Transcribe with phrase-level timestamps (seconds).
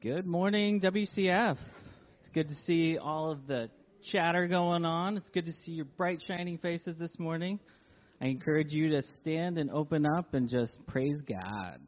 [0.00, 1.56] Good morning, WCF.
[2.20, 3.68] It's good to see all of the
[4.12, 5.16] chatter going on.
[5.16, 7.58] It's good to see your bright, shining faces this morning.
[8.20, 11.80] I encourage you to stand and open up and just praise God.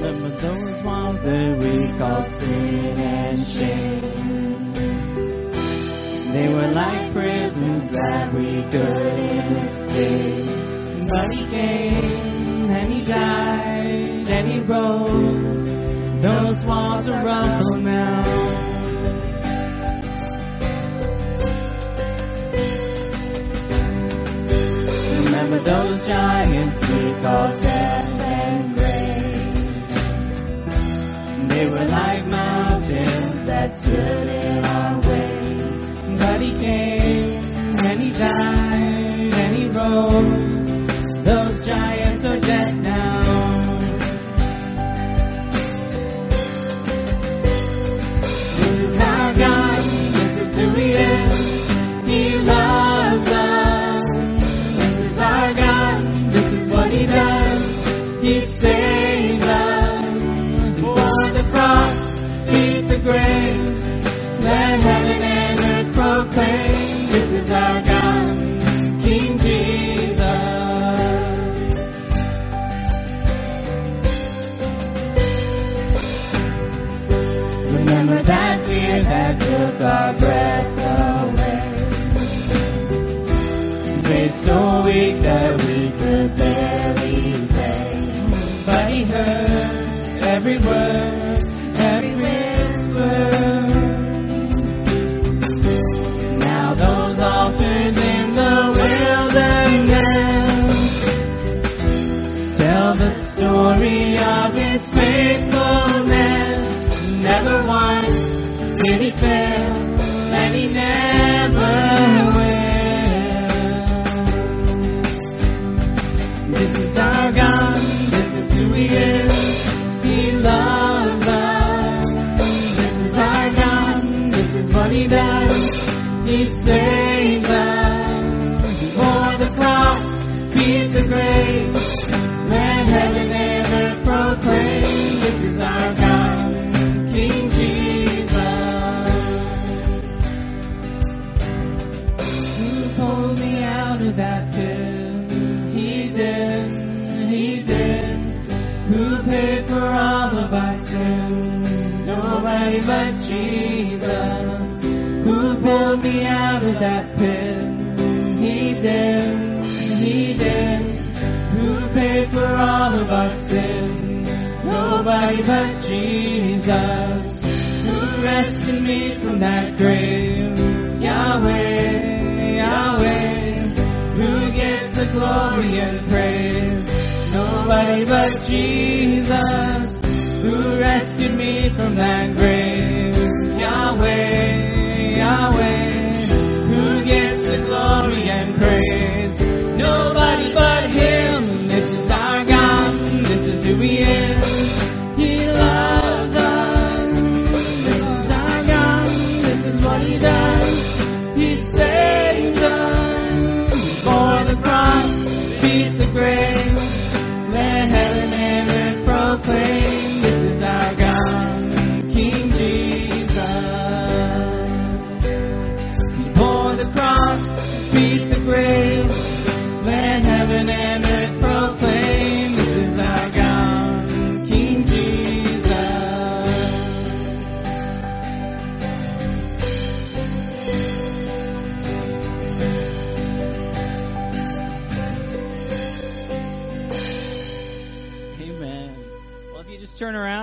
[0.00, 2.71] Remember those walls that we call sin
[7.92, 10.48] that we couldn't escape.
[11.08, 15.62] But he came and he died and he rose.
[16.22, 18.22] Those walls are rumble now.
[25.24, 29.88] Remember those giants we called death and grave.
[31.50, 35.11] They were like mountains that stood in our way.
[38.22, 39.32] Died
[39.74, 40.41] and.
[79.82, 80.41] Our breath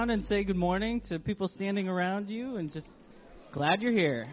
[0.10, 2.88] around and say good morning to people standing around you and just
[3.52, 4.28] glad you're here.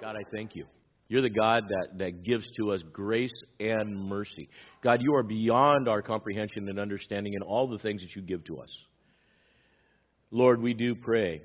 [0.00, 0.64] God, I thank you.
[1.08, 4.48] You're the God that, that gives to us grace and mercy.
[4.82, 8.44] God, you are beyond our comprehension and understanding in all the things that you give
[8.44, 8.70] to us.
[10.32, 11.42] Lord, we do pray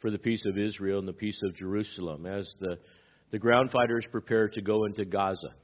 [0.00, 2.78] for the peace of Israel and the peace of Jerusalem as the,
[3.30, 5.54] the ground fighters prepare to go into Gaza.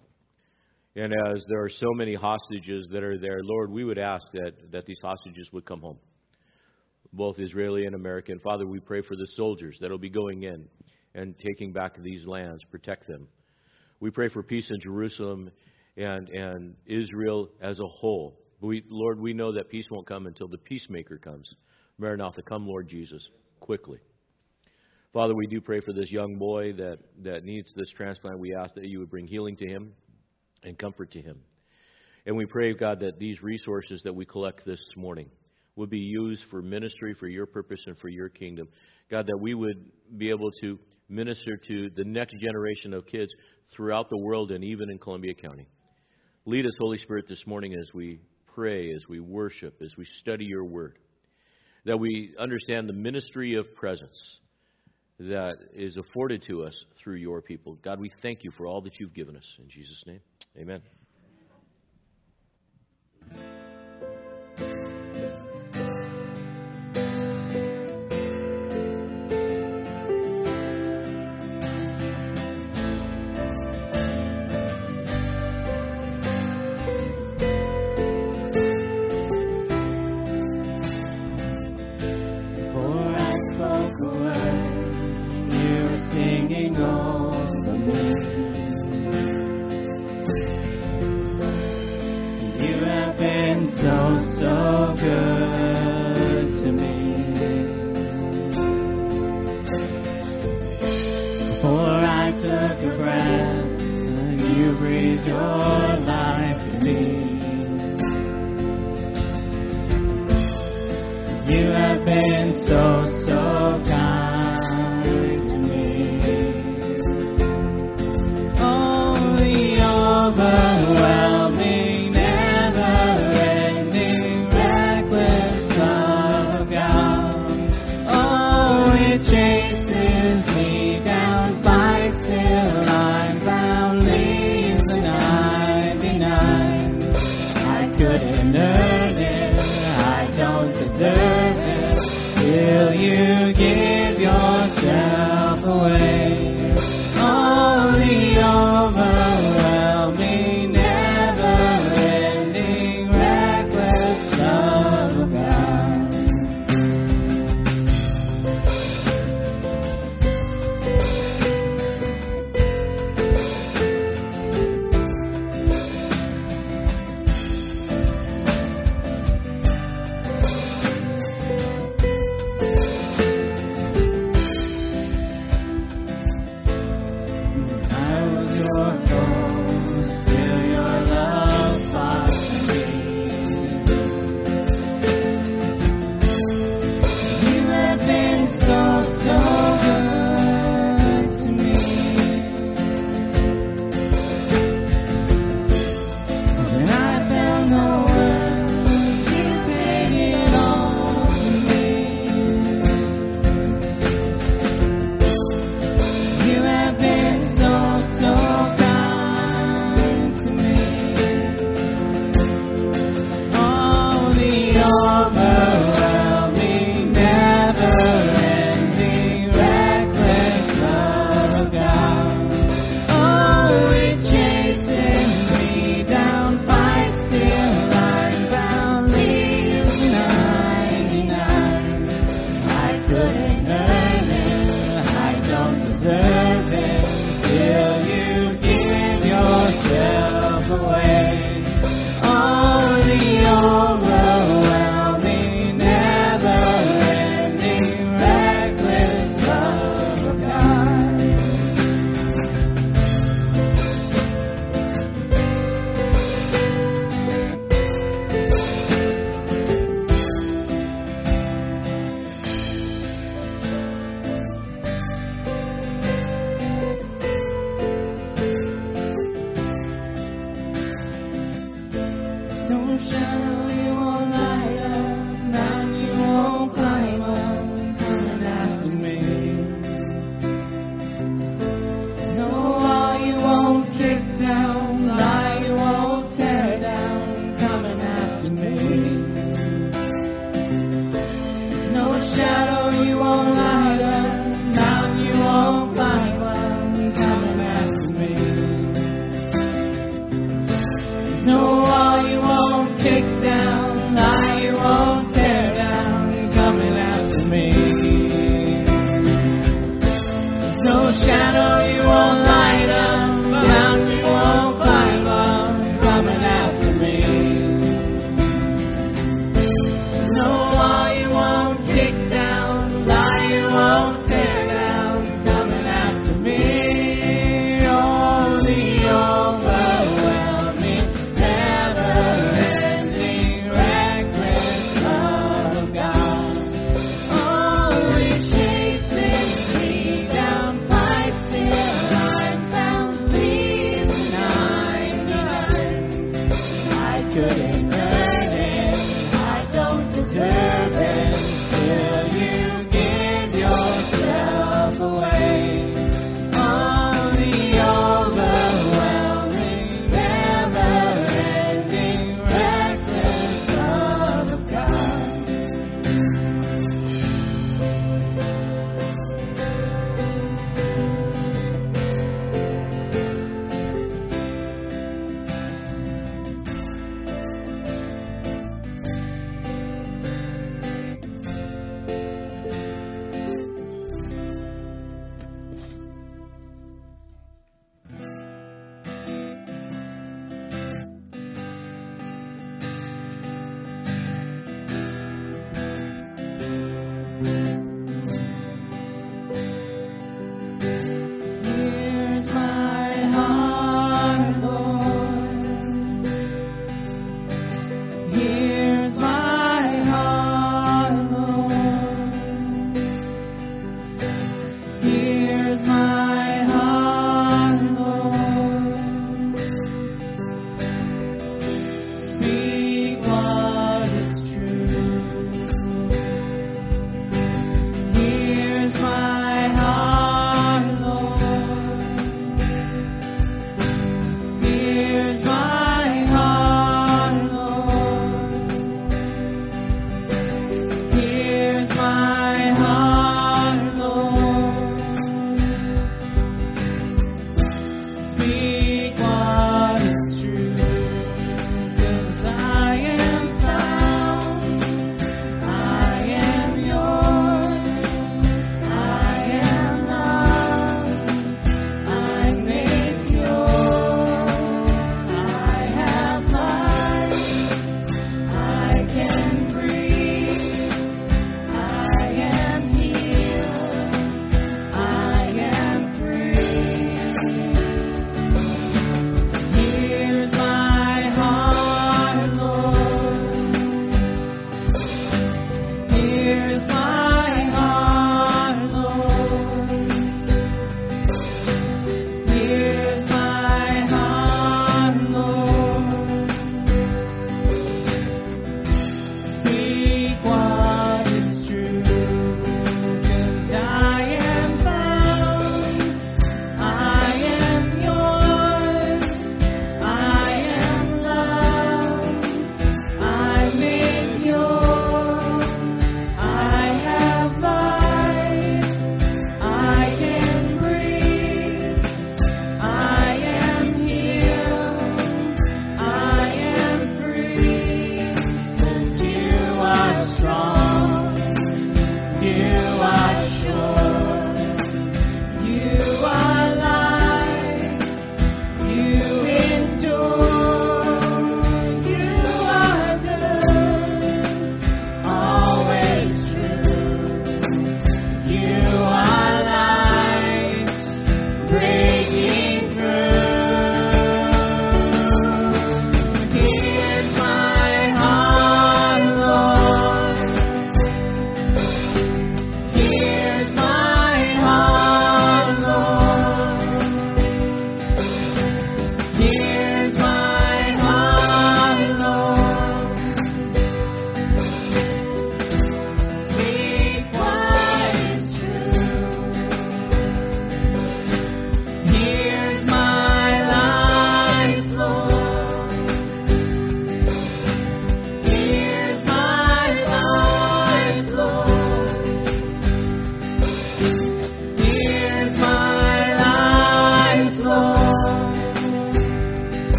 [0.94, 4.52] And as there are so many hostages that are there, Lord, we would ask that,
[4.72, 5.98] that these hostages would come home.
[7.12, 8.38] both Israeli and American.
[8.40, 10.66] Father, we pray for the soldiers that will be going in
[11.14, 12.62] and taking back these lands.
[12.70, 13.28] Protect them.
[14.00, 15.50] We pray for peace in Jerusalem
[15.96, 18.38] and, and Israel as a whole.
[18.60, 21.48] We, Lord, we know that peace won't come until the peacemaker comes.
[21.98, 23.22] Maranatha, come, Lord Jesus,
[23.60, 23.98] quickly.
[25.12, 28.38] Father, we do pray for this young boy that, that needs this transplant.
[28.38, 29.92] We ask that you would bring healing to him
[30.62, 31.40] and comfort to him.
[32.26, 35.28] And we pray, God, that these resources that we collect this morning
[35.76, 38.68] would be used for ministry, for your purpose, and for your kingdom.
[39.10, 40.78] God, that we would be able to
[41.08, 43.32] minister to the next generation of kids
[43.74, 45.66] throughout the world and even in Columbia County.
[46.44, 48.20] Lead us, Holy Spirit, this morning as we
[48.54, 50.98] pray, as we worship, as we study your word.
[51.84, 54.16] That we understand the ministry of presence
[55.18, 57.78] that is afforded to us through your people.
[57.82, 59.46] God, we thank you for all that you've given us.
[59.58, 60.20] In Jesus' name,
[60.58, 60.82] amen.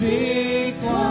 [0.00, 1.09] Speak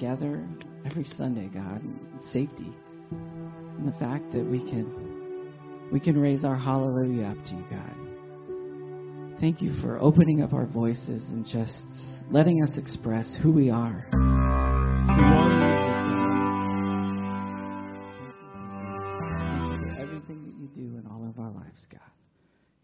[0.00, 0.48] together
[0.86, 1.82] every Sunday, God,
[2.32, 2.72] safety.
[3.10, 5.50] And the fact that we can
[5.92, 7.96] we can raise our hallelujah up to you, God.
[9.40, 11.84] Thank you for opening up our voices and just
[12.30, 14.06] letting us express who we are.
[14.10, 14.20] For
[15.20, 16.30] your music, God.
[19.68, 22.00] Thank you for everything that you do in all of our lives, God.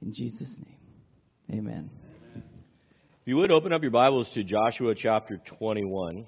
[0.02, 1.90] In Jesus' name, amen.
[2.34, 2.42] If
[3.24, 6.26] you would open up your Bibles to Joshua chapter 21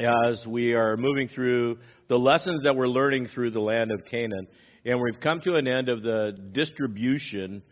[0.00, 4.46] as we are moving through the lessons that we're learning through the land of Canaan.
[4.84, 7.62] And we've come to an end of the distribution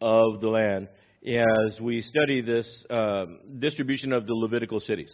[0.00, 0.88] of the land
[1.26, 5.10] as we study this um, distribution of the Levitical cities.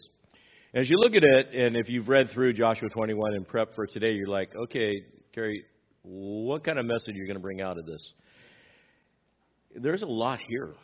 [0.74, 3.86] As you look at it, and if you've read through Joshua 21 and prep for
[3.86, 4.92] today, you're like, okay,
[5.32, 5.64] Cary,
[6.02, 8.12] what kind of message are you going to bring out of this?
[9.76, 10.74] There's a lot here.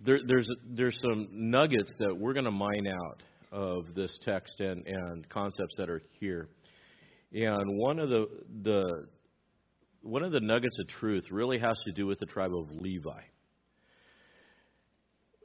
[0.00, 3.22] There, there's there's some nuggets that we're going to mine out
[3.52, 6.48] of this text and, and concepts that are here.
[7.32, 8.26] And one of the
[8.62, 9.06] the
[10.02, 13.20] one of the nuggets of truth really has to do with the tribe of Levi.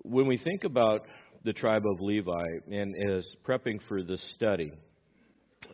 [0.04, 1.02] When we think about
[1.44, 4.72] the tribe of Levi and as prepping for this study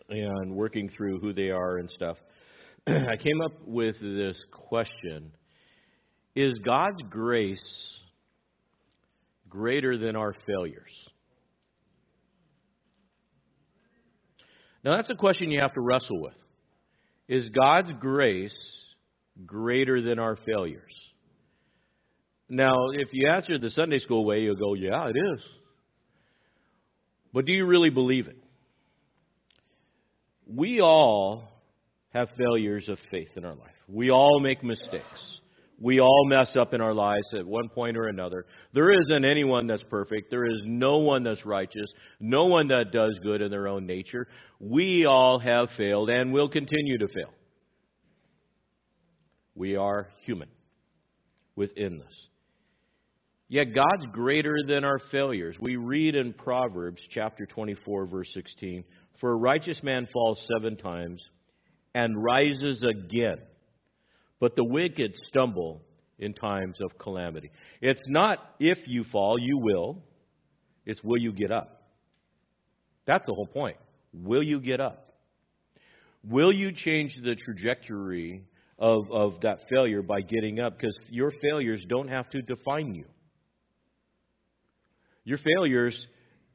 [0.09, 2.17] and working through who they are and stuff,
[2.87, 5.31] I came up with this question
[6.35, 7.99] Is God's grace
[9.47, 11.10] greater than our failures?
[14.83, 16.33] Now, that's a question you have to wrestle with.
[17.27, 18.55] Is God's grace
[19.45, 20.93] greater than our failures?
[22.49, 25.41] Now, if you answer the Sunday school way, you'll go, yeah, it is.
[27.33, 28.37] But do you really believe it?
[30.45, 31.43] We all
[32.09, 33.71] have failures of faith in our life.
[33.87, 35.40] We all make mistakes.
[35.81, 38.45] We all mess up in our lives at one point or another.
[38.71, 40.29] There isn't anyone that's perfect.
[40.29, 41.87] There is no one that's righteous.
[42.19, 44.27] No one that does good in their own nature.
[44.59, 47.33] We all have failed and will continue to fail.
[49.55, 50.49] We are human
[51.55, 52.27] within this.
[53.49, 55.55] Yet God's greater than our failures.
[55.59, 58.83] We read in Proverbs chapter 24, verse 16
[59.19, 61.19] For a righteous man falls seven times
[61.95, 63.37] and rises again
[64.41, 65.81] but the wicked stumble
[66.19, 67.51] in times of calamity.
[67.79, 70.03] It's not if you fall, you will.
[70.85, 71.83] It's will you get up.
[73.05, 73.77] That's the whole point.
[74.13, 75.13] Will you get up?
[76.23, 78.43] Will you change the trajectory
[78.77, 80.77] of, of that failure by getting up?
[80.77, 83.05] Because your failures don't have to define you.
[85.23, 86.07] Your failures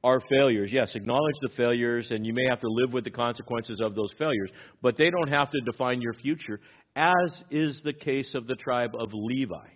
[0.05, 0.71] are failures.
[0.73, 4.11] Yes, acknowledge the failures, and you may have to live with the consequences of those
[4.19, 4.51] failures,
[4.83, 6.61] but they don't have to define your future,
[6.97, 9.69] as is the case of the tribe of Levi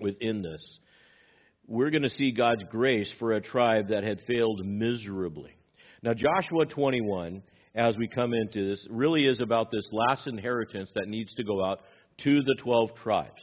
[0.00, 0.62] within this.
[1.66, 5.56] We're going to see God's grace for a tribe that had failed miserably.
[6.02, 7.42] Now, Joshua 21,
[7.74, 11.64] as we come into this, really is about this last inheritance that needs to go
[11.64, 11.80] out
[12.22, 13.42] to the 12 tribes.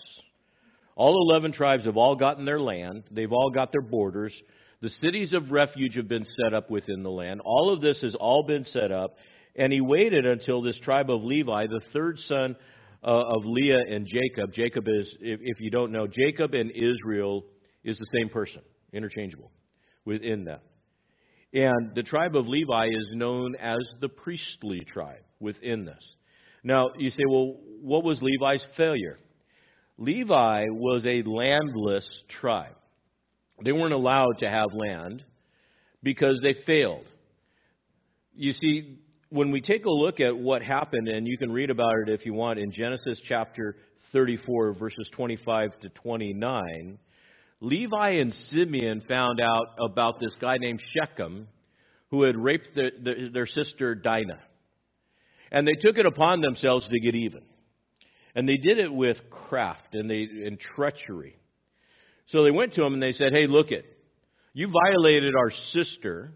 [0.96, 4.34] All 11 tribes have all gotten their land, they've all got their borders.
[4.82, 7.42] The cities of refuge have been set up within the land.
[7.44, 9.16] All of this has all been set up.
[9.56, 12.56] And he waited until this tribe of Levi, the third son
[13.04, 14.54] uh, of Leah and Jacob.
[14.54, 17.44] Jacob is, if, if you don't know, Jacob and Israel
[17.84, 18.62] is the same person,
[18.94, 19.52] interchangeable
[20.06, 20.64] within that.
[21.54, 26.16] And the tribe of Levi is known as the priestly tribe within this.
[26.64, 29.18] Now, you say, well, what was Levi's failure?
[29.98, 32.08] Levi was a landless
[32.40, 32.76] tribe.
[33.64, 35.24] They weren't allowed to have land
[36.02, 37.06] because they failed.
[38.34, 39.00] You see,
[39.32, 42.26] when we take a look at what happened, and you can read about it if
[42.26, 43.78] you want in Genesis chapter
[44.12, 47.00] 34, verses 25 to 29,
[47.62, 51.48] Levi and Simeon found out about this guy named Shechem
[52.10, 54.42] who had raped the, the, their sister Dinah.
[55.50, 57.44] And they took it upon themselves to get even.
[58.36, 61.38] And they did it with craft and, they, and treachery.
[62.28, 63.86] So they went to him and they said, Hey, look it.
[64.54, 66.34] You violated our sister.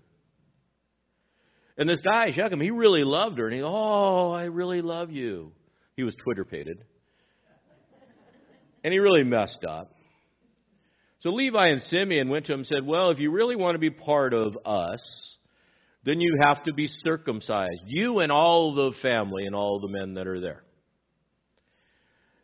[1.77, 3.47] And this guy, Shechem, he really loved her.
[3.47, 5.51] And he, oh, I really love you.
[5.95, 6.83] He was Twitter pated.
[8.83, 9.91] And he really messed up.
[11.21, 13.79] So Levi and Simeon went to him and said, Well, if you really want to
[13.79, 14.99] be part of us,
[16.05, 17.81] then you have to be circumcised.
[17.87, 20.63] You and all the family and all the men that are there.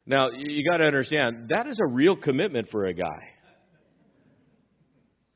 [0.05, 3.30] Now, you got to understand, that is a real commitment for a guy.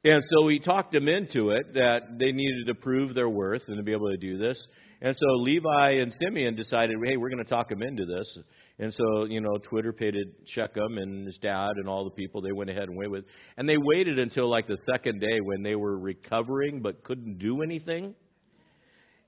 [0.06, 3.78] And so he talked them into it that they needed to prove their worth and
[3.78, 4.62] to be able to do this.
[5.02, 8.38] And so Levi and Simeon decided, hey, we're going to talk him into this.
[8.78, 10.15] And so, you know, Twitter paid
[10.46, 12.41] Shechem and his dad and all the people.
[12.41, 13.26] They went ahead and went with.
[13.58, 17.63] And they waited until like the second day when they were recovering but couldn't do
[17.63, 18.13] anything,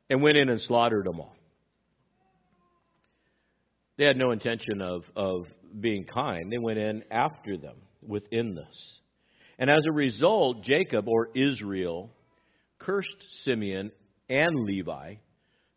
[0.10, 1.36] and went in and slaughtered them all.
[3.98, 5.48] They had no intention of of
[5.80, 6.52] being kind.
[6.52, 9.00] They went in after them within this.
[9.60, 12.12] And as a result, Jacob, or Israel,
[12.80, 13.92] cursed Simeon
[14.30, 15.16] and Levi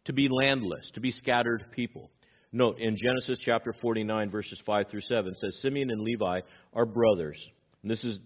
[0.04, 2.10] to be landless, to be scattered people.
[2.52, 6.40] Note, in Genesis chapter 49, verses 5 through 7, says Simeon and Levi
[6.74, 7.40] are brothers.
[7.82, 8.18] And this, is,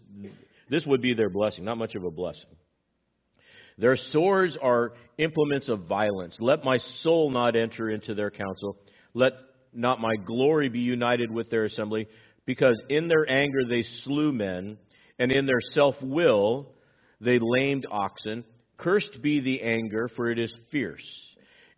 [0.71, 2.51] this would be their blessing, not much of a blessing.
[3.77, 6.37] Their swords are implements of violence.
[6.41, 8.77] Let my soul not enter into their counsel.
[9.13, 9.33] Let
[9.73, 12.07] not my glory be united with their assembly,
[12.47, 14.79] because in their anger they slew men
[15.19, 16.75] and in their self will
[17.21, 18.45] they lamed oxen.
[18.77, 21.07] Cursed be the anger, for it is fierce,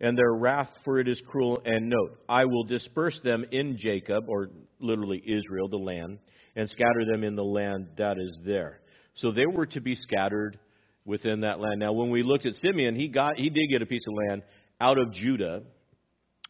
[0.01, 1.61] and their wrath, for it is cruel.
[1.63, 6.19] And note, I will disperse them in Jacob, or literally Israel, the land,
[6.55, 8.81] and scatter them in the land that is there.
[9.15, 10.59] So they were to be scattered
[11.05, 11.79] within that land.
[11.79, 14.41] Now, when we looked at Simeon, he got he did get a piece of land
[14.81, 15.61] out of Judah,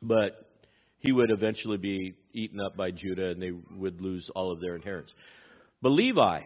[0.02, 0.50] but
[1.00, 4.76] he would eventually be eaten up by Judah, and they would lose all of their
[4.76, 5.12] inheritance.
[5.82, 6.42] But Levi,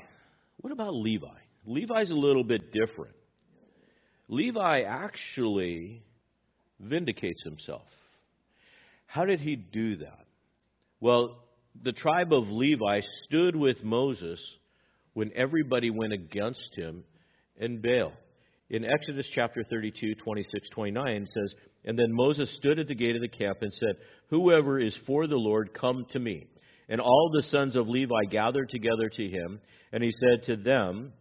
[0.62, 1.28] what about Levi?
[1.65, 3.15] Levi's a little bit different.
[4.28, 6.04] Levi actually
[6.80, 7.88] vindicates himself.
[9.06, 10.26] How did he do that?
[11.00, 11.43] Well,
[11.84, 14.39] the tribe of Levi stood with Moses
[15.13, 17.04] when everybody went against him
[17.58, 18.13] in Baal.
[18.69, 23.21] In Exodus chapter 32, 26, 29 says, And then Moses stood at the gate of
[23.21, 23.95] the camp and said,
[24.30, 26.47] Whoever is for the Lord, come to me.
[26.91, 29.62] And all the sons of Levi gathered together to him,
[29.93, 31.13] and he said to them,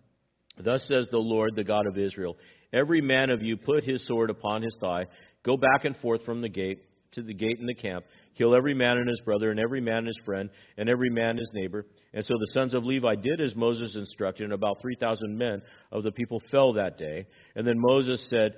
[0.59, 2.37] Thus says the Lord, the God of Israel,
[2.73, 5.07] Every man of you put his sword upon his thigh,
[5.45, 6.81] go back and forth from the gate
[7.13, 8.05] to the gate in the camp,
[8.37, 11.51] kill every man and his brother, and every man his friend, and every man his
[11.53, 11.87] neighbor.
[12.15, 16.03] And so the sons of Levi did as Moses instructed, and about 3,000 men of
[16.03, 17.27] the people fell that day.
[17.55, 18.55] And then Moses said,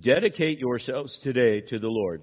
[0.00, 2.22] Dedicate yourselves today to the Lord.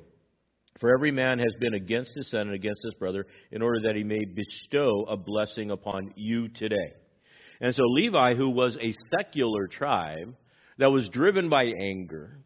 [0.80, 3.96] For every man has been against his son and against his brother, in order that
[3.96, 6.94] he may bestow a blessing upon you today.
[7.62, 10.36] And so Levi, who was a secular tribe
[10.80, 12.40] that was driven by anger,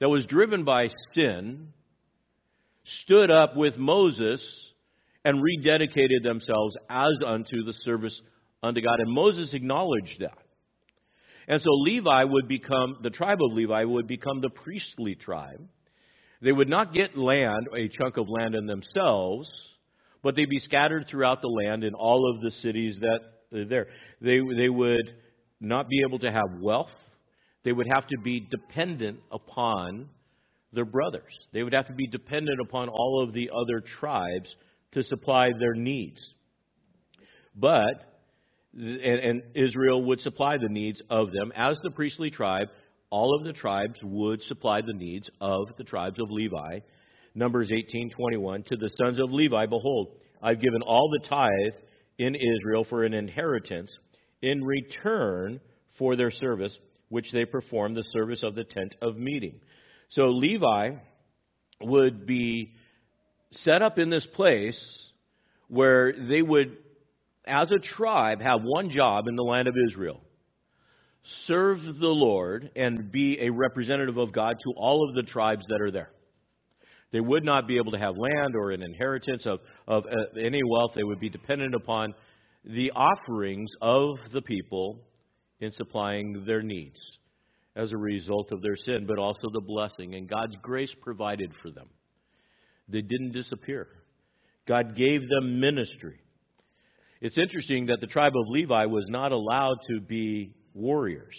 [0.00, 1.68] that was driven by sin,
[3.02, 4.44] stood up with Moses
[5.24, 8.20] and rededicated themselves as unto the service
[8.62, 9.00] unto God.
[9.00, 10.38] And Moses acknowledged that.
[11.48, 15.66] And so Levi would become, the tribe of Levi would become the priestly tribe.
[16.40, 19.50] They would not get land, a chunk of land in themselves,
[20.22, 23.20] but they'd be scattered throughout the land in all of the cities that
[23.58, 23.86] are there.
[24.20, 25.14] They, they would
[25.60, 26.90] not be able to have wealth.
[27.64, 30.08] They would have to be dependent upon
[30.72, 31.32] their brothers.
[31.52, 34.54] They would have to be dependent upon all of the other tribes
[34.92, 36.20] to supply their needs.
[37.54, 38.20] But,
[38.74, 42.68] and, and Israel would supply the needs of them as the priestly tribe
[43.10, 46.80] all of the tribes would supply the needs of the tribes of Levi.
[47.34, 50.08] Numbers 18:21 to the sons of Levi behold
[50.42, 51.82] I've given all the tithe
[52.18, 53.90] in Israel for an inheritance
[54.42, 55.60] in return
[55.98, 56.76] for their service
[57.08, 59.60] which they perform the service of the tent of meeting.
[60.10, 60.90] So Levi
[61.80, 62.72] would be
[63.52, 64.78] set up in this place
[65.68, 66.76] where they would,
[67.46, 70.20] as a tribe, have one job in the land of Israel
[71.46, 75.80] serve the Lord and be a representative of God to all of the tribes that
[75.80, 76.10] are there.
[77.12, 80.60] They would not be able to have land or an inheritance of, of uh, any
[80.62, 80.92] wealth.
[80.94, 82.14] They would be dependent upon
[82.64, 85.00] the offerings of the people
[85.60, 87.00] in supplying their needs
[87.74, 90.14] as a result of their sin, but also the blessing.
[90.14, 91.88] And God's grace provided for them.
[92.88, 93.86] They didn't disappear.
[94.66, 96.20] God gave them ministry.
[97.20, 101.36] It's interesting that the tribe of Levi was not allowed to be warriors.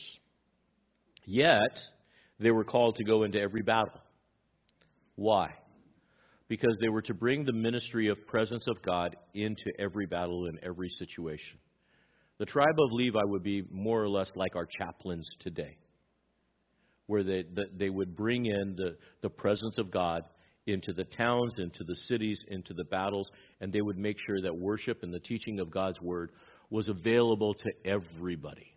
[1.25, 1.80] Yet,
[2.39, 3.99] they were called to go into every battle.
[5.15, 5.54] Why?
[6.47, 10.60] Because they were to bring the ministry of presence of God into every battle and
[10.63, 11.60] every situation.
[12.39, 15.78] The tribe of Levi would be more or less like our chaplains today,
[17.08, 17.43] where they,
[17.78, 20.23] they would bring in the, the presence of God
[20.65, 24.56] into the towns, into the cities, into the battles, and they would make sure that
[24.56, 26.32] worship and the teaching of God's word
[26.69, 28.73] was available to everybody.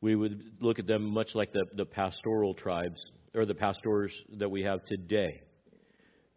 [0.00, 3.00] We would look at them much like the, the pastoral tribes
[3.34, 5.42] or the pastors that we have today.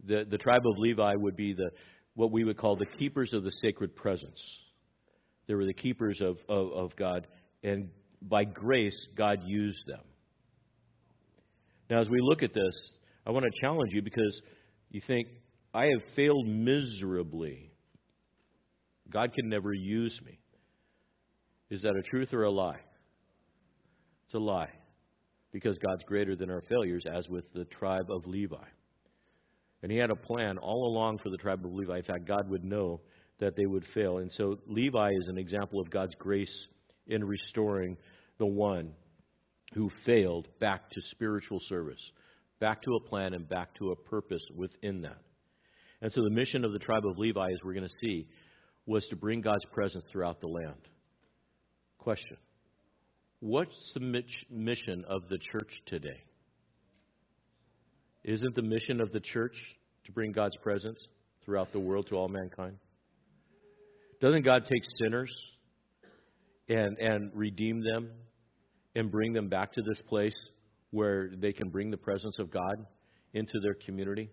[0.05, 1.69] The, the tribe of Levi would be the,
[2.15, 4.41] what we would call the keepers of the sacred presence.
[5.47, 7.27] They were the keepers of, of, of God,
[7.63, 7.89] and
[8.21, 10.01] by grace, God used them.
[11.89, 12.73] Now, as we look at this,
[13.25, 14.41] I want to challenge you because
[14.89, 15.27] you think,
[15.73, 17.71] I have failed miserably.
[19.09, 20.39] God can never use me.
[21.69, 22.79] Is that a truth or a lie?
[24.31, 24.69] It's a lie.
[25.51, 28.63] Because God's greater than our failures, as with the tribe of Levi.
[29.83, 31.97] And he had a plan all along for the tribe of Levi.
[31.97, 33.01] In fact, God would know
[33.41, 34.19] that they would fail.
[34.19, 36.67] And so Levi is an example of God's grace
[37.07, 37.97] in restoring
[38.37, 38.93] the one
[39.73, 42.01] who failed back to spiritual service,
[42.61, 45.19] back to a plan, and back to a purpose within that.
[46.01, 48.27] And so the mission of the tribe of Levi, as we're going to see,
[48.85, 50.87] was to bring God's presence throughout the land.
[51.97, 52.37] Question
[53.41, 56.21] What's the mission of the church today?
[58.23, 59.55] Isn't the mission of the church
[60.05, 60.99] to bring God's presence
[61.43, 62.77] throughout the world to all mankind?
[64.21, 65.33] Doesn't God take sinners
[66.69, 68.11] and, and redeem them
[68.95, 70.37] and bring them back to this place
[70.91, 72.85] where they can bring the presence of God
[73.33, 74.29] into their community?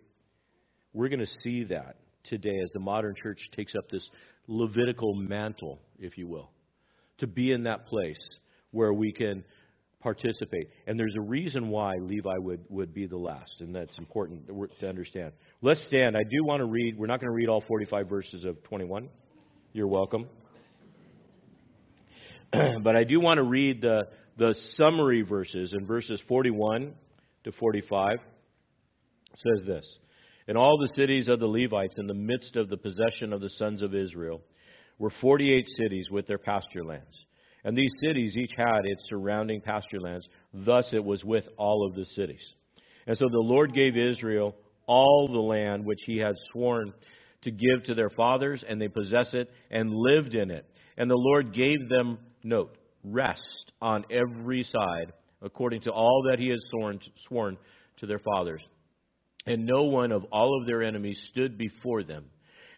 [0.93, 4.07] We're going to see that today as the modern church takes up this
[4.49, 6.51] Levitical mantle, if you will,
[7.19, 8.19] to be in that place
[8.71, 9.45] where we can
[10.01, 10.69] participate.
[10.87, 14.49] And there's a reason why Levi would, would be the last, and that's important
[14.81, 15.33] to understand.
[15.61, 16.17] Let's stand.
[16.17, 19.09] I do want to read, we're not going to read all 45 verses of 21.
[19.73, 20.27] You're welcome.
[22.83, 26.95] but I do want to read the, the summary verses in verses 41
[27.45, 28.13] to 45.
[28.13, 28.21] It
[29.37, 29.99] says this
[30.47, 33.51] In all the cities of the Levites, in the midst of the possession of the
[33.51, 34.41] sons of Israel,
[34.99, 37.19] were 48 cities with their pasture lands
[37.65, 40.27] and these cities each had its surrounding pasture lands.
[40.53, 42.47] Thus it was with all of the cities.
[43.07, 44.55] And so the Lord gave Israel
[44.87, 46.93] all the land which he had sworn
[47.43, 50.67] to give to their fathers, and they possessed it and lived in it.
[50.97, 56.49] And the Lord gave them, note, rest on every side, according to all that he
[56.49, 57.57] had sworn, sworn
[57.99, 58.63] to their fathers.
[59.47, 62.25] And no one of all of their enemies stood before them.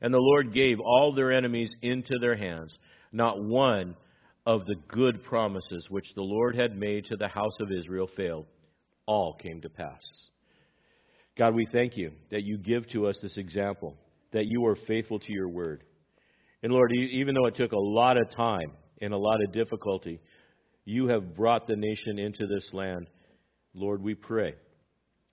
[0.02, 2.72] And the Lord gave all their enemies into their hands.
[3.12, 3.96] Not one
[4.46, 8.46] of the good promises which the Lord had made to the house of Israel failed,
[9.07, 10.01] all came to pass.
[11.36, 13.97] God, we thank you that you give to us this example,
[14.32, 15.84] that you are faithful to your word.
[16.62, 20.20] And Lord, even though it took a lot of time and a lot of difficulty,
[20.84, 23.09] you have brought the nation into this land.
[23.74, 24.55] Lord, we pray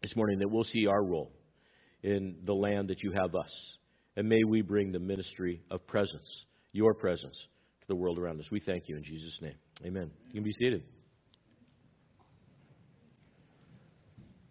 [0.02, 1.32] this morning that we'll see our role
[2.04, 3.52] in the land that you have us.
[4.16, 7.38] And may we bring the ministry of presence, your presence,
[7.88, 8.48] the world around us.
[8.52, 9.56] We thank you in Jesus' name.
[9.86, 10.12] Amen.
[10.28, 10.84] You can be seated.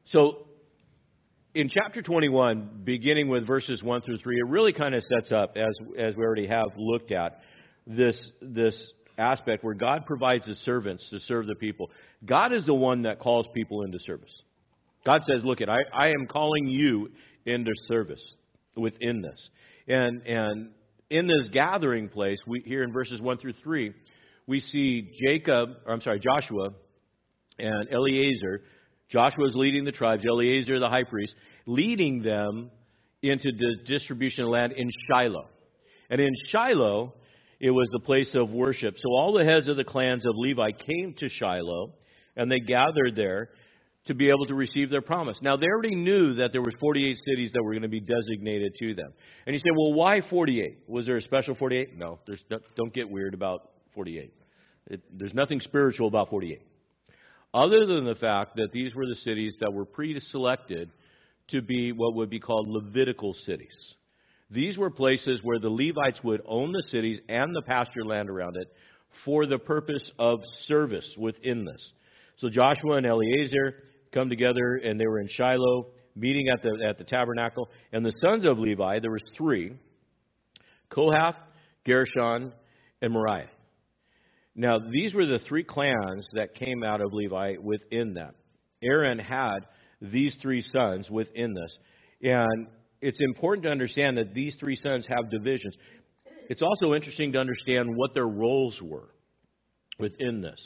[0.07, 0.47] So,
[1.55, 5.57] in chapter 21, beginning with verses 1 through 3, it really kind of sets up,
[5.57, 7.41] as, as we already have looked at,
[7.87, 11.91] this, this aspect where God provides the servants to serve the people.
[12.25, 14.33] God is the one that calls people into service.
[15.05, 17.11] God says, Look, at I, I am calling you
[17.45, 18.23] into service
[18.77, 19.49] within this.
[19.89, 20.71] And, and
[21.11, 23.93] in this gathering place, we, here in verses 1 through 3,
[24.47, 26.71] we see Jacob, or I'm sorry, Joshua
[27.59, 28.63] and Eleazar.
[29.11, 31.35] Joshua is leading the tribes, Eleazar, the high priest,
[31.67, 32.71] leading them
[33.23, 35.49] into the distribution of land in Shiloh.
[36.11, 37.15] And in Shiloh,
[37.61, 38.95] it was the place of worship.
[38.97, 41.95] So all the heads of the clans of Levi came to Shiloh,
[42.37, 43.51] and they gathered there
[44.07, 45.37] to be able to receive their promise.
[45.43, 48.75] Now they already knew that there were 48 cities that were going to be designated
[48.79, 49.13] to them.
[49.47, 50.85] And you say, well, why 48?
[50.87, 51.97] Was there a special 48?
[51.99, 54.33] No, there's don't get weird about 48.
[54.89, 56.61] It, there's nothing spiritual about 48.
[57.53, 60.91] Other than the fact that these were the cities that were pre-selected
[61.49, 63.95] to be what would be called Levitical cities.
[64.51, 68.57] These were places where the Levites would own the cities and the pasture land around
[68.57, 68.69] it
[69.25, 71.93] for the purpose of service within this.
[72.39, 73.75] So Joshua and Eleazar
[74.13, 77.69] come together, and they were in Shiloh, meeting at the, at the tabernacle.
[77.93, 79.73] And the sons of Levi, there was three,
[80.91, 81.37] Kohath,
[81.85, 82.53] Gershon,
[83.03, 83.47] and Merari.
[84.55, 88.33] Now, these were the three clans that came out of Levi within them.
[88.83, 89.61] Aaron had
[90.01, 91.79] these three sons within this.
[92.23, 92.69] And
[93.01, 95.75] it's important to understand that these three sons have divisions.
[96.49, 99.11] It's also interesting to understand what their roles were
[99.99, 100.61] within this.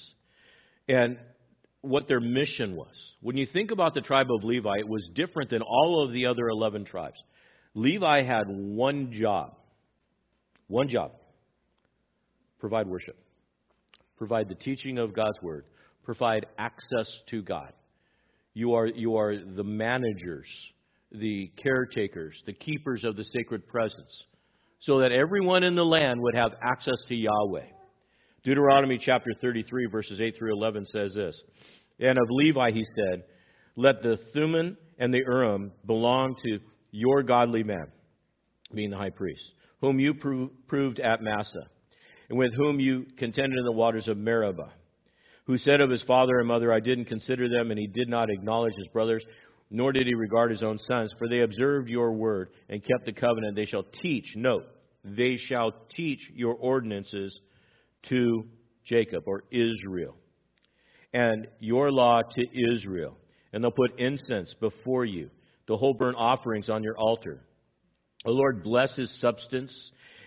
[0.88, 1.18] And
[1.82, 2.94] what their mission was.
[3.20, 6.26] When you think about the tribe of Levi, it was different than all of the
[6.26, 7.18] other 11 tribes.
[7.74, 9.54] Levi had one job.
[10.66, 11.12] One job.
[12.58, 13.16] Provide worship.
[14.18, 15.64] Provide the teaching of God's word.
[16.04, 17.72] Provide access to God.
[18.52, 20.48] You are, you are the managers,
[21.12, 24.24] the caretakers, the keepers of the sacred presence,
[24.80, 27.66] so that everyone in the land would have access to Yahweh.
[28.42, 31.42] Deuteronomy chapter 33, verses 8 through 11 says this
[31.98, 33.24] And of Levi he said,
[33.76, 36.58] Let the Thummim and the Urim belong to
[36.90, 37.92] your godly man,
[38.74, 39.42] being the high priest,
[39.82, 41.68] whom you proved at Massah,
[42.30, 44.72] and with whom you contended in the waters of Meribah,
[45.44, 48.30] who said of his father and mother, I didn't consider them, and he did not
[48.30, 49.24] acknowledge his brothers,
[49.70, 53.12] nor did he regard his own sons, for they observed your word and kept the
[53.12, 53.54] covenant.
[53.54, 54.64] They shall teach, note,
[55.04, 57.38] they shall teach your ordinances
[58.08, 58.44] to
[58.84, 60.16] Jacob or Israel,
[61.12, 63.16] and your law to Israel.
[63.52, 65.30] And they'll put incense before you,
[65.66, 67.40] the whole burnt offerings on your altar.
[68.24, 69.72] The Lord bless his substance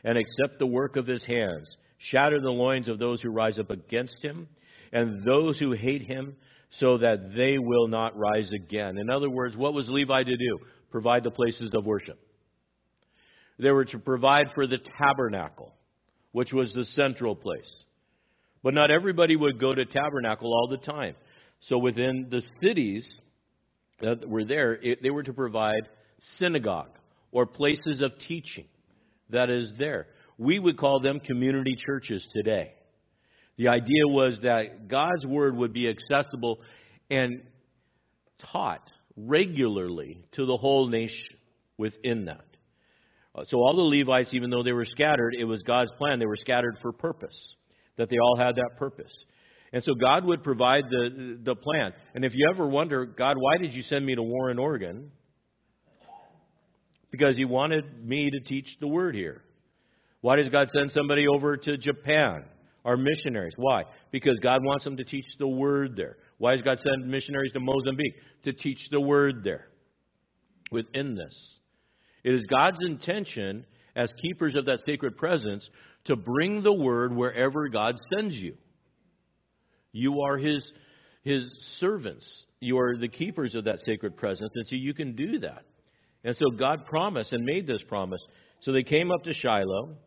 [0.04, 1.74] and accept the work of his hands.
[1.98, 4.48] Shatter the loins of those who rise up against him,
[4.92, 6.36] and those who hate him,
[6.80, 8.98] so that they will not rise again.
[8.98, 10.60] In other words, what was Levi to do?
[10.92, 12.20] Provide the places of worship.
[13.60, 15.72] They were to provide for the tabernacle
[16.34, 17.70] which was the central place.
[18.62, 21.16] But not everybody would go to tabernacle all the time.
[21.62, 23.08] So within the cities
[24.02, 25.88] that were there, it, they were to provide
[26.38, 26.92] synagogue
[27.32, 28.66] or places of teaching
[29.30, 30.08] that is there.
[30.38, 32.74] We would call them community churches today.
[33.58, 36.60] The idea was that God's word would be accessible
[37.10, 37.44] and
[38.52, 41.38] taught regularly to the whole nation
[41.78, 42.46] within that.
[43.36, 46.20] Uh, so all the Levites, even though they were scattered, it was God's plan.
[46.20, 47.36] They were scattered for purpose,
[47.98, 49.12] that they all had that purpose.
[49.72, 51.94] And so God would provide the, the plan.
[52.14, 55.12] And if you ever wonder, God, why did you send me to Warren, Oregon?
[57.10, 59.42] Because He wanted me to teach the word here.
[60.22, 62.46] Why does God send somebody over to Japan?
[62.86, 63.54] Our missionaries.
[63.56, 63.84] Why?
[64.12, 66.18] Because God wants them to teach the word there.
[66.38, 68.14] Why does God send missionaries to Mozambique?
[68.44, 69.70] To teach the word there.
[70.72, 71.34] Within this.
[72.24, 73.66] It is God's intention
[73.96, 75.70] as keepers of that sacred presence
[76.06, 78.56] to bring the word wherever God sends you.
[79.92, 80.70] You are his,
[81.24, 81.48] his
[81.80, 82.26] servants.
[82.60, 85.64] You are the keepers of that sacred presence, and so you can do that.
[86.24, 88.22] And so God promised and made this promise.
[88.62, 89.98] So they came up to Shiloh,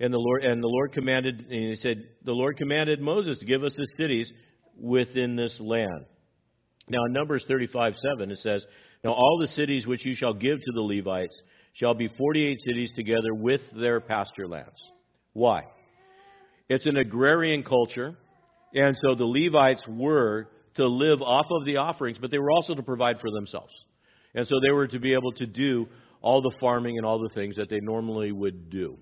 [0.00, 3.46] and the Lord and the Lord commanded, and he said, the Lord commanded Moses to
[3.46, 4.30] give us the cities
[4.76, 6.06] within this land.
[6.88, 8.64] Now in Numbers 35, 7, it says,
[9.02, 11.34] now all the cities which you shall give to the Levites
[11.74, 14.80] shall be 48 cities together with their pasture lands.
[15.32, 15.62] Why?
[16.68, 18.16] It's an agrarian culture,
[18.74, 22.74] and so the Levites were to live off of the offerings, but they were also
[22.74, 23.72] to provide for themselves.
[24.34, 25.86] And so they were to be able to do
[26.20, 28.98] all the farming and all the things that they normally would do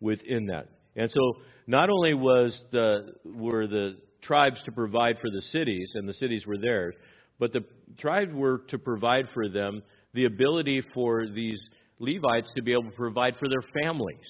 [0.00, 0.68] within that.
[0.96, 1.20] And so
[1.66, 6.46] not only was the were the tribes to provide for the cities and the cities
[6.46, 6.94] were theirs,
[7.42, 7.64] but the
[7.98, 9.82] tribes were to provide for them
[10.14, 11.60] the ability for these
[11.98, 14.28] Levites to be able to provide for their families.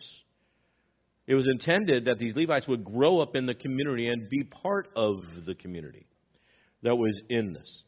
[1.27, 4.89] It was intended that these Levites would grow up in the community and be part
[4.97, 6.07] of the community
[6.85, 7.83] that was in this.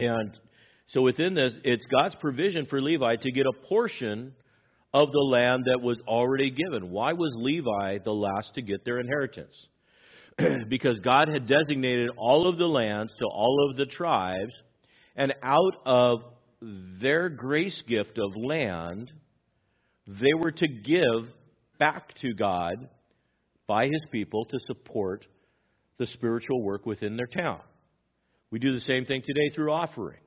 [0.00, 0.36] And
[0.88, 4.32] so within this, it's God's provision for Levi to get a portion
[4.92, 6.90] of the land that was already given.
[6.90, 9.54] Why was Levi the last to get their inheritance?
[10.68, 14.52] because God had designated all of the lands to all of the tribes,
[15.16, 16.20] and out of
[17.00, 19.12] their grace gift of land,
[20.06, 21.28] they were to give
[21.78, 22.88] back to God
[23.66, 25.26] by his people to support
[25.98, 27.60] the spiritual work within their town.
[28.50, 30.20] We do the same thing today through offering.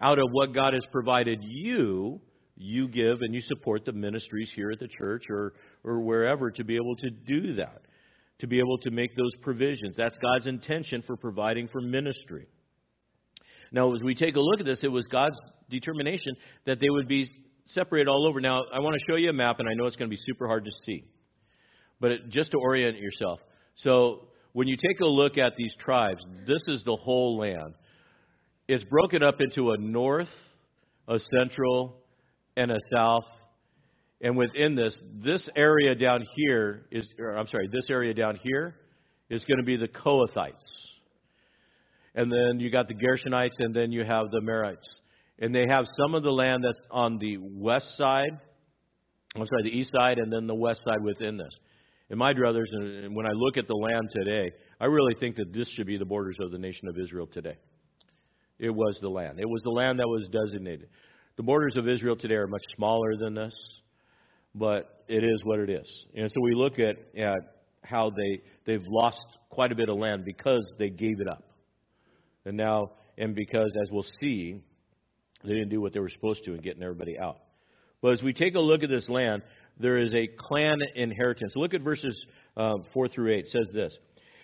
[0.00, 2.20] Out of what God has provided you,
[2.56, 6.64] you give and you support the ministries here at the church or, or wherever to
[6.64, 7.82] be able to do that,
[8.40, 9.94] to be able to make those provisions.
[9.96, 12.46] That's God's intention for providing for ministry.
[13.72, 15.36] Now, as we take a look at this, it was God's
[15.70, 16.34] determination
[16.66, 17.26] that they would be
[17.66, 18.40] separated all over.
[18.40, 20.22] Now, I want to show you a map, and I know it's going to be
[20.26, 21.04] super hard to see,
[22.00, 23.40] but it, just to orient yourself.
[23.76, 27.74] So, when you take a look at these tribes, this is the whole land.
[28.68, 30.28] It's broken up into a north,
[31.08, 31.96] a central,
[32.56, 33.24] and a south.
[34.22, 38.76] And within this, this area down here is, I'm sorry, this area down here
[39.28, 40.52] is going to be the Kohathites.
[42.14, 44.86] And then you got the Gershonites, and then you have the Merites.
[45.40, 48.38] And they have some of the land that's on the west side,
[49.34, 51.52] I'm sorry, the east side, and then the west side within this.
[52.10, 55.52] And my brothers, and when I look at the land today, I really think that
[55.52, 57.56] this should be the borders of the nation of Israel today.
[58.58, 59.40] It was the land.
[59.40, 60.88] It was the land that was designated.
[61.36, 63.54] The borders of Israel today are much smaller than this,
[64.54, 66.04] but it is what it is.
[66.14, 67.38] And so we look at, at
[67.82, 71.44] how they, they've lost quite a bit of land because they gave it up.
[72.44, 74.60] And now, and because, as we'll see,
[75.44, 77.38] they didn't do what they were supposed to in getting everybody out.
[78.00, 79.42] But as we take a look at this land,
[79.78, 81.52] there is a clan inheritance.
[81.54, 82.16] Look at verses
[82.56, 83.38] uh, 4 through 8.
[83.38, 83.96] It says this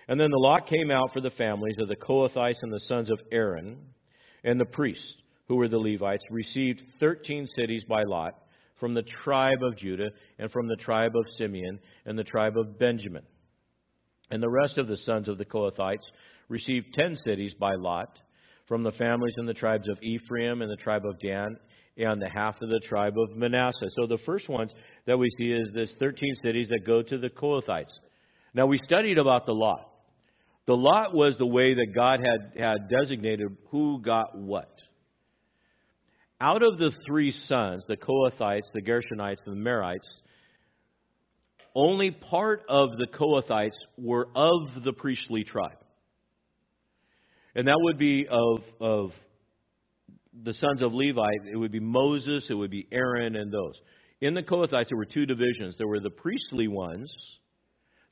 [0.09, 3.11] And then the lot came out for the families of the Kohathites and the sons
[3.11, 3.78] of Aaron,
[4.44, 5.16] and the priests,
[5.48, 8.34] who were the Levites, received 13 cities by lot
[8.78, 12.78] from the tribe of Judah, and from the tribe of Simeon, and the tribe of
[12.78, 13.24] Benjamin.
[14.30, 16.04] And the rest of the sons of the Kohathites
[16.48, 18.18] received 10 cities by lot
[18.66, 21.56] from the families and the tribes of Ephraim and the tribe of Dan
[21.96, 23.88] and the half of the tribe of Manasseh.
[23.98, 24.72] So the first ones
[25.06, 27.92] that we see is this 13 cities that go to the Kohathites.
[28.54, 29.90] Now we studied about the lot.
[30.66, 34.70] The lot was the way that God had, had designated who got what.
[36.41, 40.09] Out of the three sons, the Kohathites, the Gershonites, and the Merites,
[41.74, 45.78] only part of the Kohathites were of the priestly tribe.
[47.57, 49.11] And that would be of, of
[50.45, 51.28] the sons of Levi.
[51.53, 53.74] It would be Moses, it would be Aaron, and those.
[54.20, 55.76] In the Kohathites, there were two divisions.
[55.76, 57.11] There were the priestly ones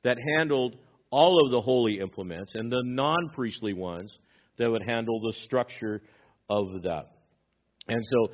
[0.03, 0.75] that handled
[1.11, 4.11] all of the holy implements, and the non priestly ones
[4.57, 6.01] that would handle the structure
[6.49, 7.16] of that.
[7.87, 8.33] And so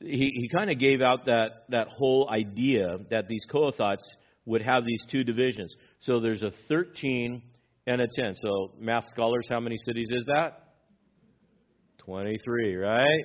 [0.00, 3.98] he, he kind of gave out that, that whole idea that these Kohathites
[4.46, 5.74] would have these two divisions.
[6.00, 7.42] So there's a 13
[7.86, 8.34] and a 10.
[8.42, 10.64] So, math scholars, how many cities is that?
[12.04, 13.24] 23, right?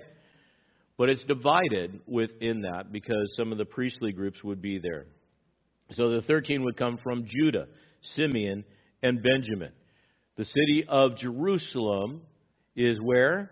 [0.97, 5.05] But it's divided within that because some of the priestly groups would be there.
[5.91, 7.67] So the 13 would come from Judah,
[8.15, 8.63] Simeon,
[9.01, 9.71] and Benjamin.
[10.37, 12.21] The city of Jerusalem
[12.75, 13.51] is where?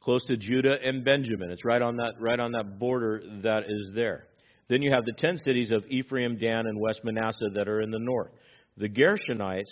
[0.00, 1.50] Close to Judah and Benjamin.
[1.50, 4.26] It's right on that right on that border that is there.
[4.68, 7.90] Then you have the 10 cities of Ephraim, Dan, and West Manasseh that are in
[7.90, 8.30] the north.
[8.76, 9.70] The Gershonites,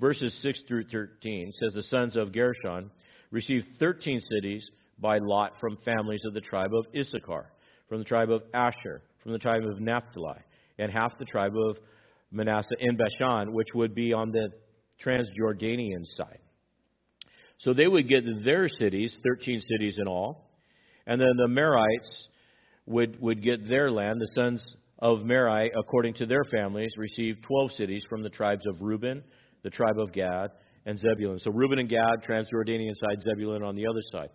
[0.00, 2.90] verses 6 through 13, says the sons of Gershon
[3.30, 4.66] received 13 cities
[4.98, 7.52] by lot from families of the tribe of Issachar,
[7.88, 10.40] from the tribe of Asher, from the tribe of Naphtali,
[10.78, 11.78] and half the tribe of
[12.30, 14.48] Manasseh in Bashan, which would be on the
[15.04, 16.40] Transjordanian side.
[17.58, 20.48] So they would get their cities, 13 cities in all,
[21.06, 22.28] and then the Merites
[22.86, 24.62] would, would get their land, the sons
[24.98, 29.22] of Merari, according to their families, received 12 cities from the tribes of Reuben,
[29.62, 30.50] the tribe of Gad,
[30.86, 31.38] and Zebulun.
[31.40, 34.30] So Reuben and Gad, Transjordanian side, Zebulun on the other side.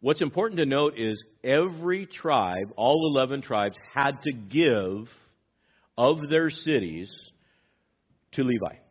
[0.00, 5.08] What's important to note is every tribe, all 11 tribes, had to give
[5.96, 7.10] of their cities
[8.32, 8.83] to Levi.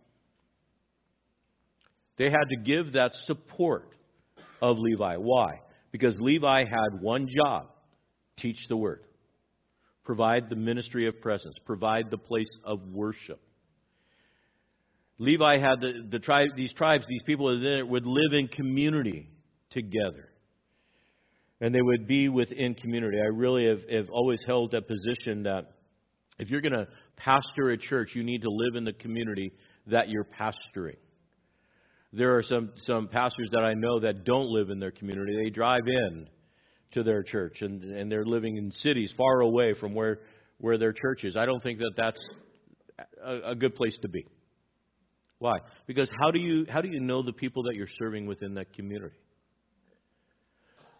[2.17, 3.89] They had to give that support
[4.61, 5.15] of Levi.
[5.17, 5.61] Why?
[5.91, 7.67] Because Levi had one job
[8.37, 9.03] teach the word
[10.03, 13.39] provide the ministry of presence, provide the place of worship.
[15.17, 19.29] Levi had the, the tribe, these tribes, these people would live in community
[19.69, 20.29] together.
[21.61, 23.17] And they would be within community.
[23.21, 25.71] I really have, have always held that position that
[26.39, 29.53] if you're going to pastor a church, you need to live in the community
[29.87, 30.97] that you're pastoring.
[32.15, 35.33] There are some, some pastors that I know that don't live in their community.
[35.43, 36.27] They drive in
[36.91, 40.19] to their church, and, and they're living in cities far away from where,
[40.59, 41.35] where their church is.
[41.35, 42.19] I don't think that that's
[43.25, 44.25] a, a good place to be.
[45.39, 45.57] Why?
[45.87, 48.73] Because how do you how do you know the people that you're serving within that
[48.73, 49.15] community?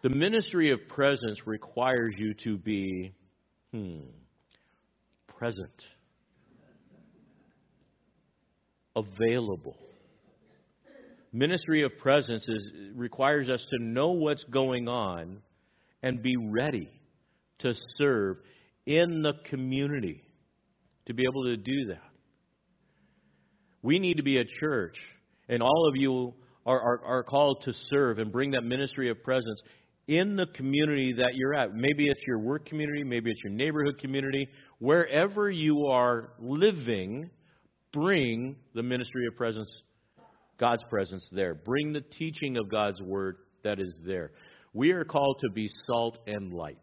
[0.02, 3.14] The ministry of presence requires you to be
[3.72, 4.00] hmm,
[5.38, 5.82] present,
[8.94, 9.78] available,
[11.34, 12.62] Ministry of presence is,
[12.94, 15.38] requires us to know what's going on
[16.00, 16.88] and be ready
[17.58, 18.36] to serve
[18.86, 20.22] in the community
[21.06, 22.08] to be able to do that.
[23.82, 24.96] We need to be a church,
[25.48, 29.20] and all of you are, are, are called to serve and bring that ministry of
[29.24, 29.60] presence
[30.06, 31.74] in the community that you're at.
[31.74, 34.46] Maybe it's your work community, maybe it's your neighborhood community.
[34.78, 37.28] Wherever you are living,
[37.92, 39.68] bring the ministry of presence,
[40.58, 41.54] God's presence there.
[41.54, 44.32] Bring the teaching of God's word that is there.
[44.72, 46.76] We are called to be salt and light,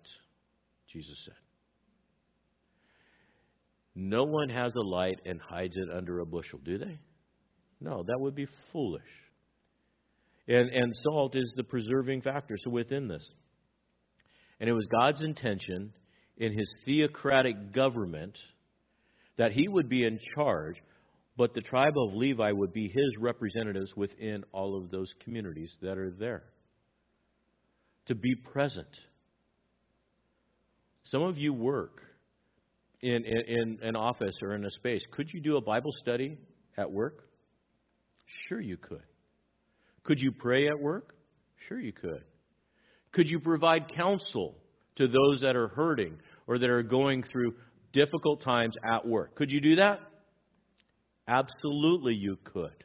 [0.92, 1.36] Jesus said.
[3.94, 6.98] No one has a light and hides it under a bushel, do they?
[7.82, 9.02] No, that would be foolish.
[10.48, 13.28] And, and salt is the preserving factor, so within this.
[14.60, 15.92] And it was God's intention
[16.38, 18.38] in his theocratic government
[19.38, 20.76] that he would be in charge,
[21.42, 25.98] but the tribe of Levi would be his representatives within all of those communities that
[25.98, 26.44] are there.
[28.10, 28.86] To be present.
[31.06, 32.04] Some of you work
[33.02, 35.02] in, in, in an office or in a space.
[35.14, 36.38] Could you do a Bible study
[36.78, 37.24] at work?
[38.48, 39.02] Sure, you could.
[40.04, 41.16] Could you pray at work?
[41.68, 42.24] Sure, you could.
[43.14, 44.60] Could you provide counsel
[44.98, 47.56] to those that are hurting or that are going through
[47.94, 49.34] difficult times at work?
[49.34, 50.02] Could you do that?
[51.28, 52.84] Absolutely, you could.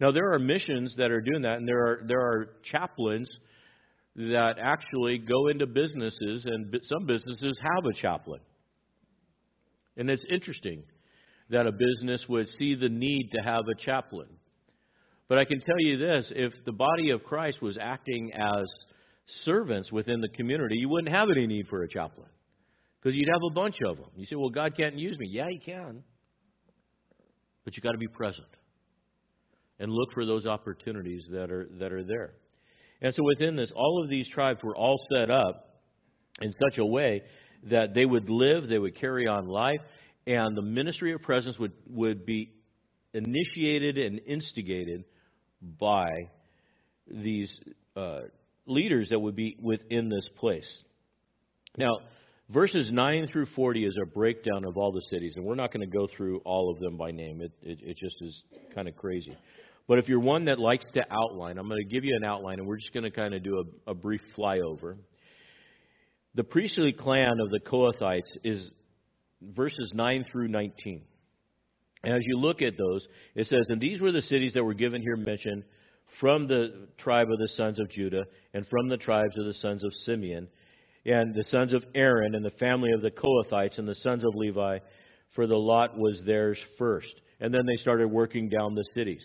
[0.00, 3.28] Now, there are missions that are doing that, and there are, there are chaplains
[4.16, 8.40] that actually go into businesses, and some businesses have a chaplain.
[9.96, 10.82] And it's interesting
[11.50, 14.28] that a business would see the need to have a chaplain.
[15.28, 18.66] But I can tell you this if the body of Christ was acting as
[19.44, 22.28] servants within the community, you wouldn't have any need for a chaplain
[23.00, 24.10] because you'd have a bunch of them.
[24.16, 25.28] You say, well, God can't use me.
[25.30, 26.02] Yeah, He can.
[27.66, 28.46] But you've got to be present
[29.80, 32.32] and look for those opportunities that are, that are there.
[33.02, 35.80] And so within this, all of these tribes were all set up
[36.40, 37.22] in such a way
[37.64, 39.80] that they would live, they would carry on life,
[40.28, 42.52] and the ministry of presence would, would be
[43.12, 45.04] initiated and instigated
[45.60, 46.08] by
[47.08, 47.52] these
[47.96, 48.20] uh,
[48.66, 50.84] leaders that would be within this place.
[51.76, 51.98] Now,
[52.50, 55.88] verses 9 through 40 is a breakdown of all the cities, and we're not going
[55.88, 57.40] to go through all of them by name.
[57.40, 58.42] It, it, it just is
[58.74, 59.36] kind of crazy.
[59.88, 62.58] But if you're one that likes to outline, I'm going to give you an outline,
[62.58, 64.96] and we're just going to kind of do a, a brief flyover.
[66.34, 68.70] The priestly clan of the Kohathites is
[69.40, 71.02] verses 9 through 19.
[72.04, 74.74] And as you look at those, it says, And these were the cities that were
[74.74, 75.64] given here mentioned
[76.20, 78.24] from the tribe of the sons of Judah,
[78.54, 80.48] and from the tribes of the sons of Simeon,
[81.06, 84.34] and the sons of Aaron, and the family of the Kohathites, and the sons of
[84.34, 84.78] Levi,
[85.34, 87.14] for the lot was theirs first.
[87.40, 89.24] And then they started working down the cities.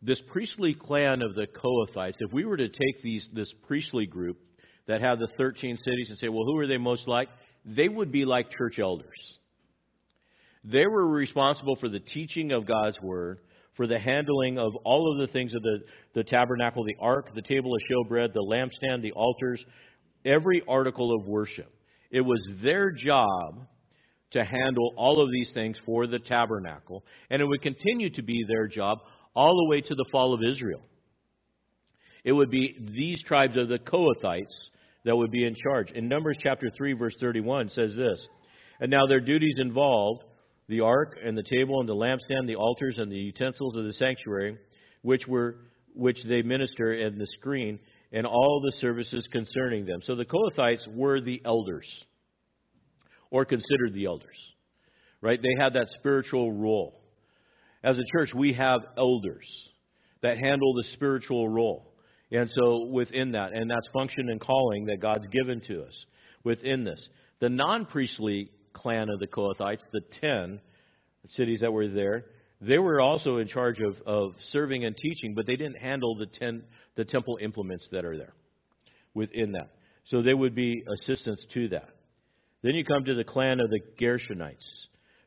[0.00, 4.38] This priestly clan of the Kohathites, if we were to take these, this priestly group
[4.86, 7.28] that had the 13 cities and say, well, who are they most like?
[7.64, 9.38] They would be like church elders.
[10.64, 13.40] They were responsible for the teaching of God's word,
[13.76, 15.78] for the handling of all of the things of the,
[16.14, 19.64] the tabernacle, the ark, the table of showbread, the lampstand, the altars,
[20.26, 21.72] every article of worship.
[22.10, 23.66] It was their job
[24.32, 28.44] to handle all of these things for the tabernacle, and it would continue to be
[28.48, 28.98] their job
[29.34, 30.82] all the way to the fall of Israel.
[32.24, 34.46] It would be these tribes of the Kohathites
[35.04, 35.92] that would be in charge.
[35.92, 38.18] In Numbers chapter 3, verse 31 says this
[38.80, 40.24] And now their duties involved
[40.68, 43.92] the ark and the table and the lampstand, the altars and the utensils of the
[43.92, 44.58] sanctuary,
[45.02, 45.58] which were
[45.94, 47.78] which they minister and the screen,
[48.12, 50.00] and all the services concerning them.
[50.02, 51.86] So the Kohathites were the elders,
[53.30, 54.36] or considered the elders.
[55.20, 55.40] Right?
[55.40, 57.00] They had that spiritual role.
[57.82, 59.46] As a church, we have elders
[60.22, 61.92] that handle the spiritual role.
[62.30, 66.06] And so within that, and that's function and calling that God's given to us
[66.42, 67.00] within this.
[67.40, 70.60] The non priestly clan of the Kohathites, the ten
[71.28, 72.24] cities that were there,
[72.60, 76.26] they were also in charge of, of serving and teaching, but they didn't handle the
[76.26, 76.62] ten
[76.96, 78.34] the temple implements that are there
[79.14, 79.70] within that.
[80.06, 81.88] So they would be assistants to that.
[82.62, 84.56] Then you come to the clan of the Gershonites.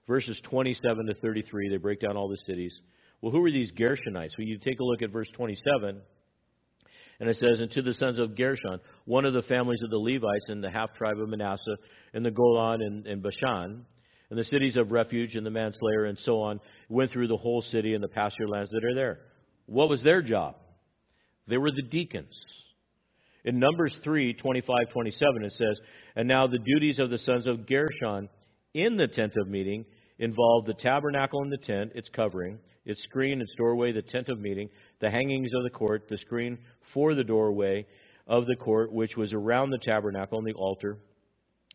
[0.07, 2.75] Verses 27 to 33, they break down all the cities.
[3.21, 4.31] Well, who are these Gershonites?
[4.37, 6.01] Well, you take a look at verse 27.
[7.19, 9.97] And it says, And to the sons of Gershon, one of the families of the
[9.97, 11.77] Levites in the half tribe of Manasseh,
[12.13, 13.85] in the Golan and, and Bashan,
[14.29, 17.61] and the cities of refuge and the manslayer and so on, went through the whole
[17.61, 19.19] city and the pasture lands that are there.
[19.65, 20.55] What was their job?
[21.49, 22.35] They were the deacons.
[23.45, 25.79] In Numbers 3 25, 27, it says,
[26.15, 28.29] And now the duties of the sons of Gershon
[28.73, 29.85] in the tent of meeting
[30.19, 34.39] involved the tabernacle and the tent, its covering, its screen, its doorway, the tent of
[34.39, 34.69] meeting,
[34.99, 36.57] the hangings of the court, the screen
[36.93, 37.85] for the doorway
[38.27, 40.97] of the court, which was around the tabernacle and the altar,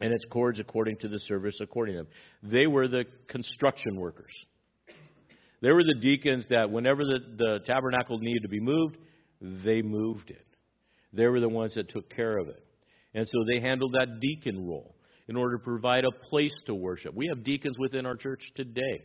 [0.01, 2.09] and its cords according to the service according to them.
[2.43, 4.33] They were the construction workers.
[5.63, 8.99] They were the deacons that whenever the, the tabernacle needed to be moved,
[9.41, 10.47] they moved it.
[11.13, 12.65] They were the ones that took care of it.
[13.15, 14.95] And so they handled that deacon role
[15.29, 17.15] in order to provide a place to worship.
[17.15, 19.05] We have deacons within our church today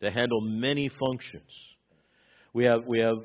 [0.00, 1.50] that handle many functions.
[2.54, 3.16] We have we have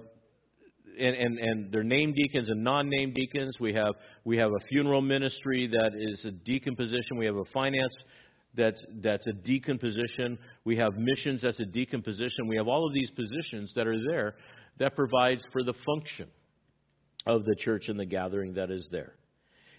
[1.00, 3.56] and, and, and they're named deacons and non-named deacons.
[3.60, 3.94] We have
[4.26, 7.18] we have a funeral ministry that is a deacon position.
[7.18, 7.94] We have a finance
[8.56, 10.40] that's that's a deacon position.
[10.66, 12.48] We have missions that's a deacon position.
[12.48, 14.36] We have all of these positions that are there
[14.80, 16.28] that provides for the function
[17.26, 19.14] of the church and the gathering that is there.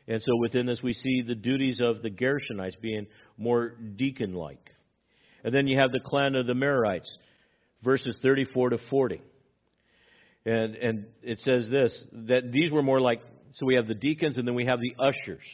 [0.07, 4.71] And so within this, we see the duties of the Gershonites being more deacon like.
[5.45, 7.09] And then you have the clan of the Merarites,
[7.85, 9.23] verses 34 to 40.
[10.47, 13.21] And, and it says this that these were more like,
[13.55, 15.45] so we have the deacons and then we have the ushers.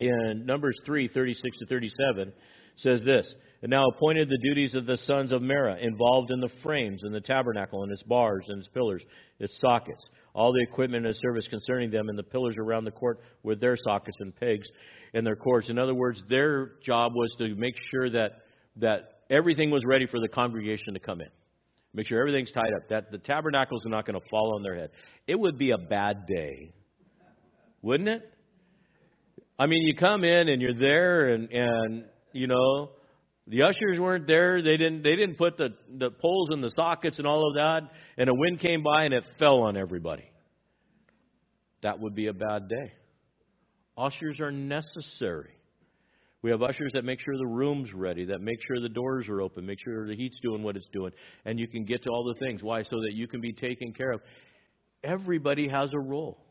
[0.00, 2.32] In Numbers 3 36 to 37
[2.76, 3.32] says this
[3.62, 7.12] And now appointed the duties of the sons of Merah, involved in the frames and
[7.12, 9.02] the tabernacle and its bars and its pillars,
[9.40, 10.02] its sockets
[10.38, 13.76] all the equipment and service concerning them, and the pillars around the court with their
[13.76, 14.68] sockets and pegs
[15.12, 15.68] and their cords.
[15.68, 18.42] In other words, their job was to make sure that,
[18.76, 21.26] that everything was ready for the congregation to come in.
[21.92, 24.76] Make sure everything's tied up, that the tabernacles are not going to fall on their
[24.76, 24.90] head.
[25.26, 26.72] It would be a bad day,
[27.82, 28.22] wouldn't it?
[29.58, 32.90] I mean, you come in and you're there, and, and you know,
[33.48, 34.62] the ushers weren't there.
[34.62, 37.80] They didn't they didn't put the, the poles in the sockets and all of that.
[38.18, 40.30] And a wind came by and it fell on everybody.
[41.82, 42.92] That would be a bad day.
[43.96, 45.50] Ushers are necessary.
[46.42, 49.40] We have ushers that make sure the room's ready, that make sure the doors are
[49.40, 51.10] open, make sure the heat's doing what it's doing,
[51.44, 52.62] and you can get to all the things.
[52.62, 52.82] Why?
[52.82, 54.20] So that you can be taken care of.
[55.02, 56.44] Everybody has a role.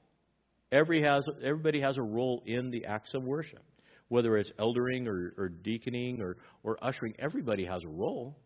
[0.73, 3.63] Every has, everybody has a role in the acts of worship
[4.09, 8.37] whether it's eldering or, or deaconing or, or ushering, everybody has a role.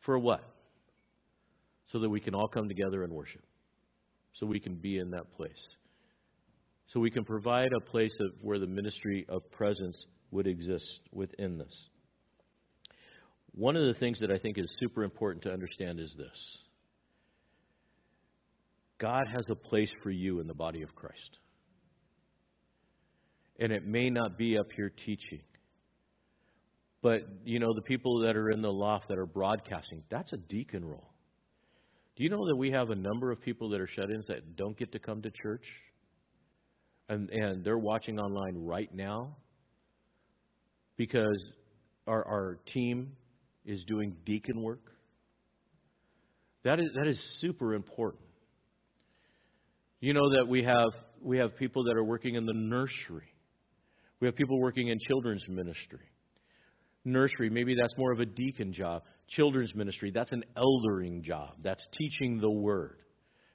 [0.00, 0.42] For what?
[1.92, 3.42] So that we can all come together and worship.
[4.34, 5.52] So we can be in that place.
[6.88, 9.96] So we can provide a place of, where the ministry of presence
[10.30, 11.74] would exist within this.
[13.52, 16.58] One of the things that I think is super important to understand is this
[18.98, 21.38] God has a place for you in the body of Christ
[23.58, 25.40] and it may not be up here teaching.
[27.02, 30.38] But, you know, the people that are in the loft that are broadcasting, that's a
[30.38, 31.10] deacon role.
[32.16, 34.56] Do you know that we have a number of people that are shut ins that
[34.56, 35.64] don't get to come to church?
[37.08, 39.36] And, and they're watching online right now
[40.96, 41.42] because
[42.06, 43.12] our, our team
[43.66, 44.80] is doing deacon work.
[46.62, 48.22] That is, that is super important.
[50.00, 50.88] You know that we have,
[51.20, 53.33] we have people that are working in the nursery
[54.24, 56.08] we have people working in children's ministry.
[57.04, 59.02] Nursery, maybe that's more of a deacon job.
[59.28, 61.56] Children's ministry, that's an eldering job.
[61.62, 63.00] That's teaching the word.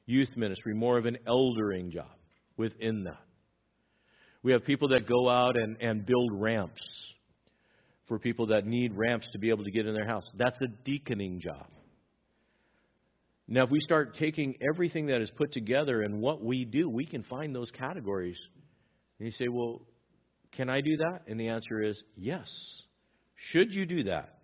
[0.05, 2.11] Youth ministry, more of an eldering job
[2.55, 3.17] within that.
[4.43, 6.83] We have people that go out and, and build ramps
[8.07, 10.29] for people that need ramps to be able to get in their house.
[10.37, 11.65] That's a deaconing job.
[13.47, 17.07] Now, if we start taking everything that is put together and what we do, we
[17.07, 18.37] can find those categories.
[19.17, 19.81] And you say, well,
[20.51, 21.21] can I do that?
[21.27, 22.49] And the answer is yes.
[23.51, 24.39] Should you do that?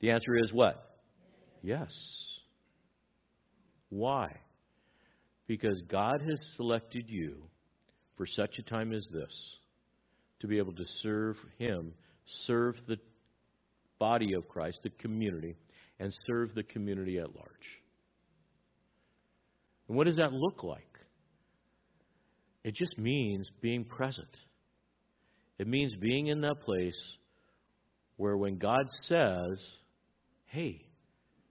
[0.00, 0.98] The answer is what?
[1.62, 1.92] Yes.
[3.90, 4.28] Why?
[5.46, 7.36] Because God has selected you
[8.16, 9.56] for such a time as this
[10.40, 11.92] to be able to serve Him,
[12.46, 12.96] serve the
[13.98, 15.56] body of Christ, the community,
[15.98, 17.48] and serve the community at large.
[19.88, 20.84] And what does that look like?
[22.62, 24.28] It just means being present.
[25.58, 26.96] It means being in that place
[28.16, 29.58] where when God says,
[30.46, 30.86] Hey,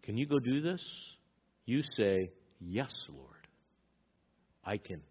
[0.04, 0.82] can you go do this?
[1.66, 2.30] You say,
[2.60, 3.48] Yes, Lord,
[4.66, 5.02] I can,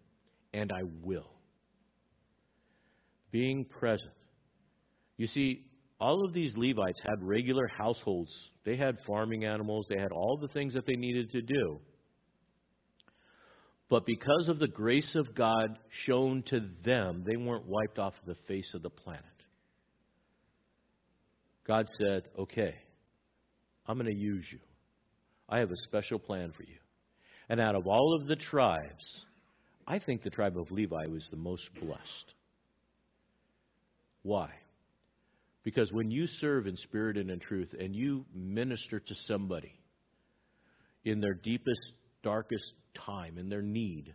[0.53, 1.31] and I will.
[3.31, 4.11] Being present.
[5.17, 5.65] You see,
[5.99, 8.31] all of these Levites had regular households.
[8.65, 11.79] They had farming animals, they had all the things that they needed to do.
[13.89, 18.35] But because of the grace of God shown to them, they weren't wiped off the
[18.47, 19.23] face of the planet.
[21.65, 22.75] God said, Okay,
[23.87, 24.59] I'm going to use you.
[25.49, 26.75] I have a special plan for you.
[27.49, 29.21] And out of all of the tribes,
[29.87, 32.33] I think the tribe of Levi was the most blessed.
[34.23, 34.49] Why?
[35.63, 39.73] Because when you serve in spirit and in truth and you minister to somebody,
[41.05, 41.93] in their deepest,
[42.27, 42.73] darkest
[43.05, 44.13] time, in their need,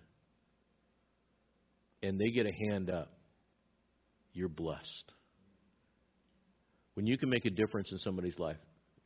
[2.02, 3.10] and they get a hand up,
[4.34, 5.12] you're blessed.
[6.92, 8.58] When you can make a difference in somebody's life,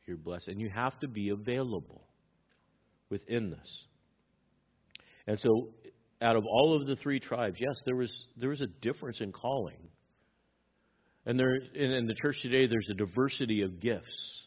[0.05, 0.49] you're blessed.
[0.49, 2.03] And you have to be available
[3.09, 3.85] within this.
[5.25, 5.69] And so,
[6.21, 9.31] out of all of the three tribes, yes, there was, there was a difference in
[9.31, 9.87] calling.
[11.25, 14.43] And there, in, in the church today, there's a diversity of gifts.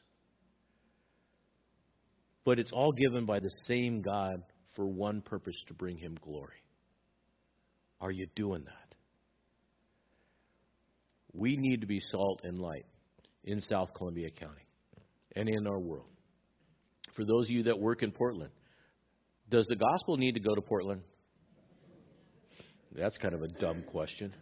[2.44, 4.42] But it's all given by the same God
[4.80, 6.56] for one purpose to bring him glory.
[8.00, 8.94] Are you doing that?
[11.34, 12.86] We need to be salt and light
[13.44, 14.64] in South Columbia County
[15.36, 16.06] and in our world.
[17.14, 18.52] For those of you that work in Portland,
[19.50, 21.02] does the gospel need to go to Portland?
[22.96, 24.32] That's kind of a dumb question.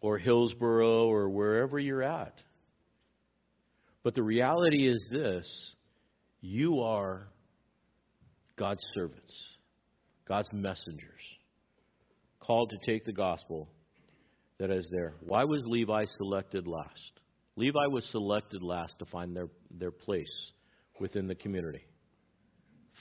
[0.00, 2.34] or Hillsboro or wherever you're at.
[4.04, 5.74] But the reality is this
[6.40, 7.28] you are
[8.56, 9.32] God's servants,
[10.26, 11.20] God's messengers,
[12.40, 13.68] called to take the gospel
[14.58, 15.14] that is there.
[15.20, 17.12] Why was Levi selected last?
[17.56, 20.52] Levi was selected last to find their, their place
[20.98, 21.84] within the community.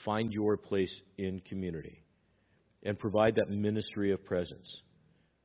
[0.05, 2.03] Find your place in community
[2.83, 4.81] and provide that ministry of presence.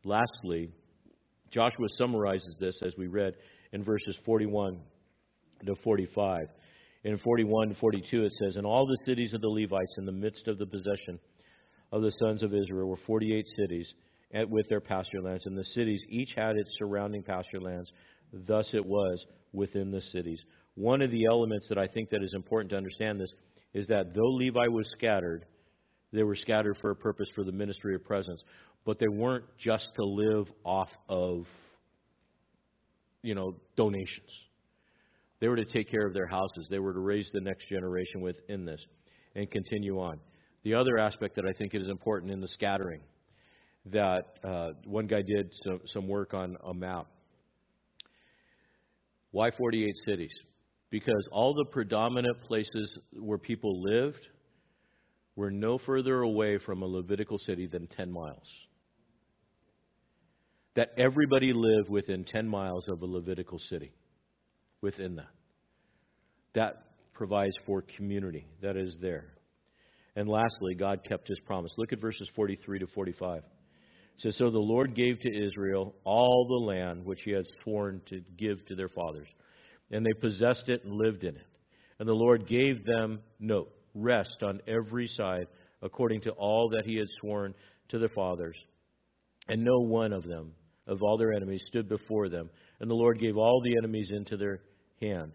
[0.04, 0.70] Lastly,
[1.50, 3.34] Joshua summarizes this as we read
[3.72, 4.78] in verses 41
[5.66, 6.46] to 45.
[7.04, 10.12] In 41 to 42, it says, And all the cities of the Levites in the
[10.12, 11.18] midst of the possession
[11.92, 13.92] of the sons of Israel were 48 cities
[14.48, 17.90] with their pasture lands, and the cities each had its surrounding pasture lands.
[18.32, 20.40] Thus it was within the cities.
[20.74, 23.32] One of the elements that I think that is important to understand this
[23.74, 25.44] is that though Levi was scattered,
[26.12, 28.42] they were scattered for a purpose for the ministry of presence,
[28.84, 31.44] but they weren't just to live off of
[33.22, 34.30] you know donations.
[35.44, 36.68] They were to take care of their houses.
[36.70, 38.82] They were to raise the next generation within this
[39.34, 40.18] and continue on.
[40.62, 43.02] The other aspect that I think is important in the scattering
[43.92, 47.08] that uh, one guy did some, some work on a map.
[49.32, 50.32] Why 48 cities?
[50.88, 54.26] Because all the predominant places where people lived
[55.36, 58.48] were no further away from a Levitical city than 10 miles.
[60.74, 63.92] That everybody lived within 10 miles of a Levitical city,
[64.84, 65.30] within that.
[66.54, 69.26] That provides for community that is there.
[70.14, 71.72] And lastly, God kept his promise.
[71.76, 73.42] Look at verses 43 to 45
[74.18, 78.20] says, So the Lord gave to Israel all the land which he had sworn to
[78.38, 79.26] give to their fathers.
[79.90, 81.46] And they possessed it and lived in it.
[81.98, 85.46] And the Lord gave them, note, rest on every side
[85.82, 87.54] according to all that he had sworn
[87.90, 88.56] to their fathers.
[89.48, 90.52] And no one of them,
[90.86, 92.50] of all their enemies, stood before them.
[92.80, 94.60] And the Lord gave all the enemies into their
[95.00, 95.32] hand.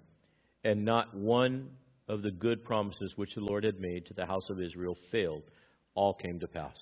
[0.63, 1.69] And not one
[2.07, 5.43] of the good promises which the Lord had made to the house of Israel failed.
[5.95, 6.75] All came to pass.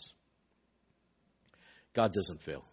[1.96, 2.64] God doesn't fail.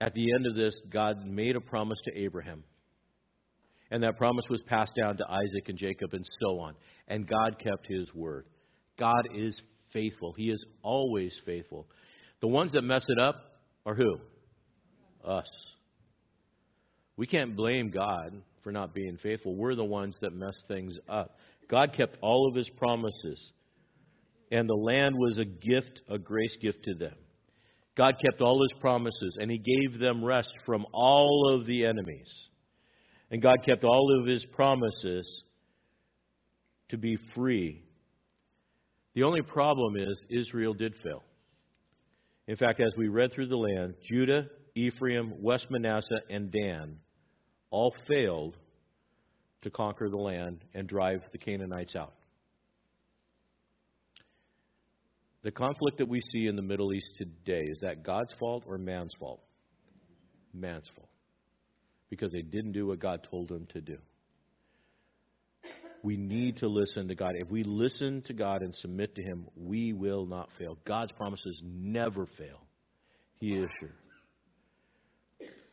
[0.00, 2.64] At the end of this, God made a promise to Abraham.
[3.90, 6.74] And that promise was passed down to Isaac and Jacob and so on.
[7.08, 8.46] And God kept his word.
[8.98, 9.56] God is
[9.92, 10.34] faithful.
[10.36, 11.86] He is always faithful.
[12.40, 13.36] The ones that mess it up
[13.84, 14.18] are who?
[15.24, 15.46] Us.
[17.16, 19.54] We can't blame God for not being faithful.
[19.54, 21.38] We're the ones that mess things up.
[21.70, 23.52] God kept all of his promises.
[24.50, 27.14] And the land was a gift, a grace gift to them.
[27.96, 32.30] God kept all his promises, and he gave them rest from all of the enemies.
[33.30, 35.26] And God kept all of his promises
[36.90, 37.82] to be free.
[39.14, 41.24] The only problem is Israel did fail.
[42.46, 46.98] In fact, as we read through the land, Judah, Ephraim, West Manasseh, and Dan
[47.70, 48.56] all failed
[49.62, 52.14] to conquer the land and drive the Canaanites out.
[55.42, 58.78] The conflict that we see in the Middle East today is that God's fault or
[58.78, 59.40] man's fault?
[60.52, 61.08] Man's fault.
[62.10, 63.98] Because they didn't do what God told them to do.
[66.02, 67.34] We need to listen to God.
[67.36, 70.78] If we listen to God and submit to Him, we will not fail.
[70.84, 72.60] God's promises never fail.
[73.40, 73.94] He is sure.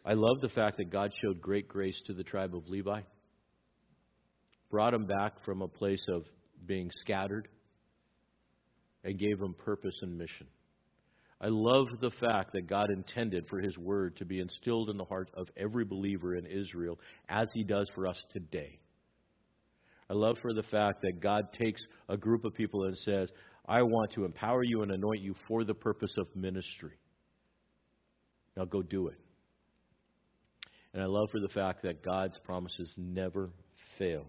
[0.06, 3.02] I love the fact that God showed great grace to the tribe of Levi,
[4.70, 6.24] brought them back from a place of
[6.66, 7.48] being scattered
[9.04, 10.48] and gave them purpose and mission.
[11.40, 15.06] I love the fact that God intended for His Word to be instilled in the
[15.06, 17.00] heart of every believer in Israel
[17.30, 18.80] as He does for us today.
[20.10, 23.30] I love for the fact that God takes a group of people and says,
[23.68, 26.98] I want to empower you and anoint you for the purpose of ministry.
[28.56, 29.23] Now go do it.
[30.94, 33.50] And I love for the fact that God's promises never
[33.98, 34.26] fail.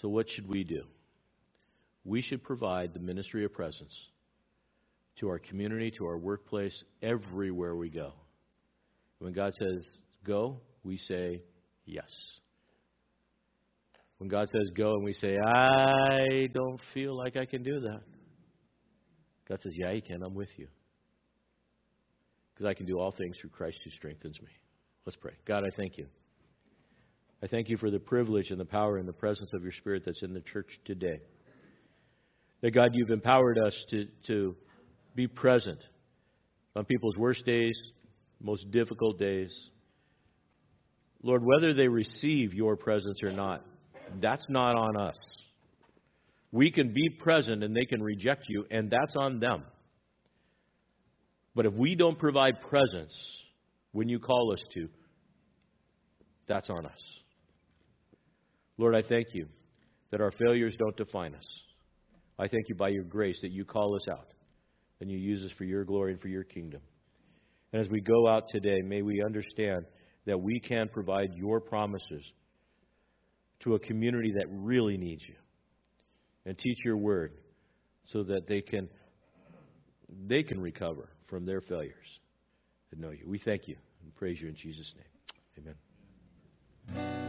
[0.00, 0.82] So, what should we do?
[2.04, 3.94] We should provide the ministry of presence
[5.20, 8.12] to our community, to our workplace, everywhere we go.
[9.18, 9.86] When God says
[10.26, 11.42] go, we say
[11.86, 12.10] yes.
[14.18, 18.00] When God says go and we say, I don't feel like I can do that,
[19.48, 20.22] God says, Yeah, you can.
[20.22, 20.68] I'm with you.
[22.54, 24.48] Because I can do all things through Christ who strengthens me.
[25.06, 25.34] Let's pray.
[25.46, 26.06] God, I thank you.
[27.42, 30.02] I thank you for the privilege and the power and the presence of your Spirit
[30.06, 31.20] that's in the church today.
[32.62, 34.56] That, God, you've empowered us to, to
[35.14, 35.78] be present
[36.74, 37.76] on people's worst days,
[38.40, 39.54] most difficult days.
[41.22, 43.62] Lord, whether they receive your presence or not,
[44.22, 45.16] that's not on us.
[46.50, 49.64] We can be present and they can reject you, and that's on them.
[51.54, 53.14] But if we don't provide presence
[53.94, 54.88] when you call us to,
[56.48, 56.98] that's on us.
[58.76, 59.46] Lord, I thank you
[60.10, 61.46] that our failures don't define us.
[62.36, 64.26] I thank you by your grace that you call us out
[65.00, 66.80] and you use us for your glory and for your kingdom.
[67.72, 69.84] And as we go out today, may we understand
[70.26, 72.24] that we can provide your promises
[73.60, 75.36] to a community that really needs you
[76.46, 77.32] and teach your word
[78.06, 78.88] so that they can
[80.26, 82.18] they can recover from their failures
[83.00, 83.24] know you.
[83.26, 85.66] We thank you and praise you in Jesus' name.
[86.96, 87.23] Amen.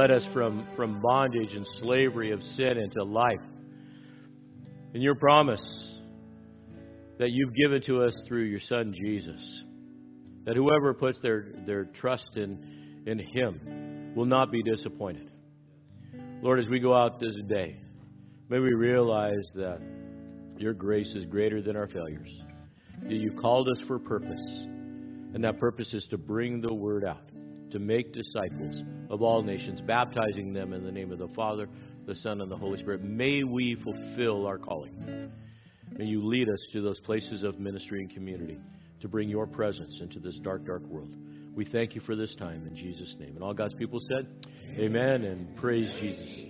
[0.00, 3.42] Led us from, from bondage and slavery of sin into life.
[4.94, 5.60] And your promise
[7.18, 9.62] that you've given to us through your Son Jesus,
[10.46, 15.30] that whoever puts their, their trust in, in him will not be disappointed.
[16.40, 17.76] Lord, as we go out this day,
[18.48, 19.82] may we realize that
[20.56, 22.30] your grace is greater than our failures.
[23.02, 24.40] That you called us for purpose,
[25.34, 27.29] and that purpose is to bring the word out,
[27.70, 31.68] to make disciples of all nations, baptizing them in the name of the Father,
[32.06, 33.02] the Son, and the Holy Spirit.
[33.02, 35.30] May we fulfill our calling.
[35.92, 38.58] May you lead us to those places of ministry and community
[39.00, 41.14] to bring your presence into this dark, dark world.
[41.54, 43.34] We thank you for this time in Jesus' name.
[43.34, 44.26] And all God's people said,
[44.78, 46.49] Amen, and praise Jesus.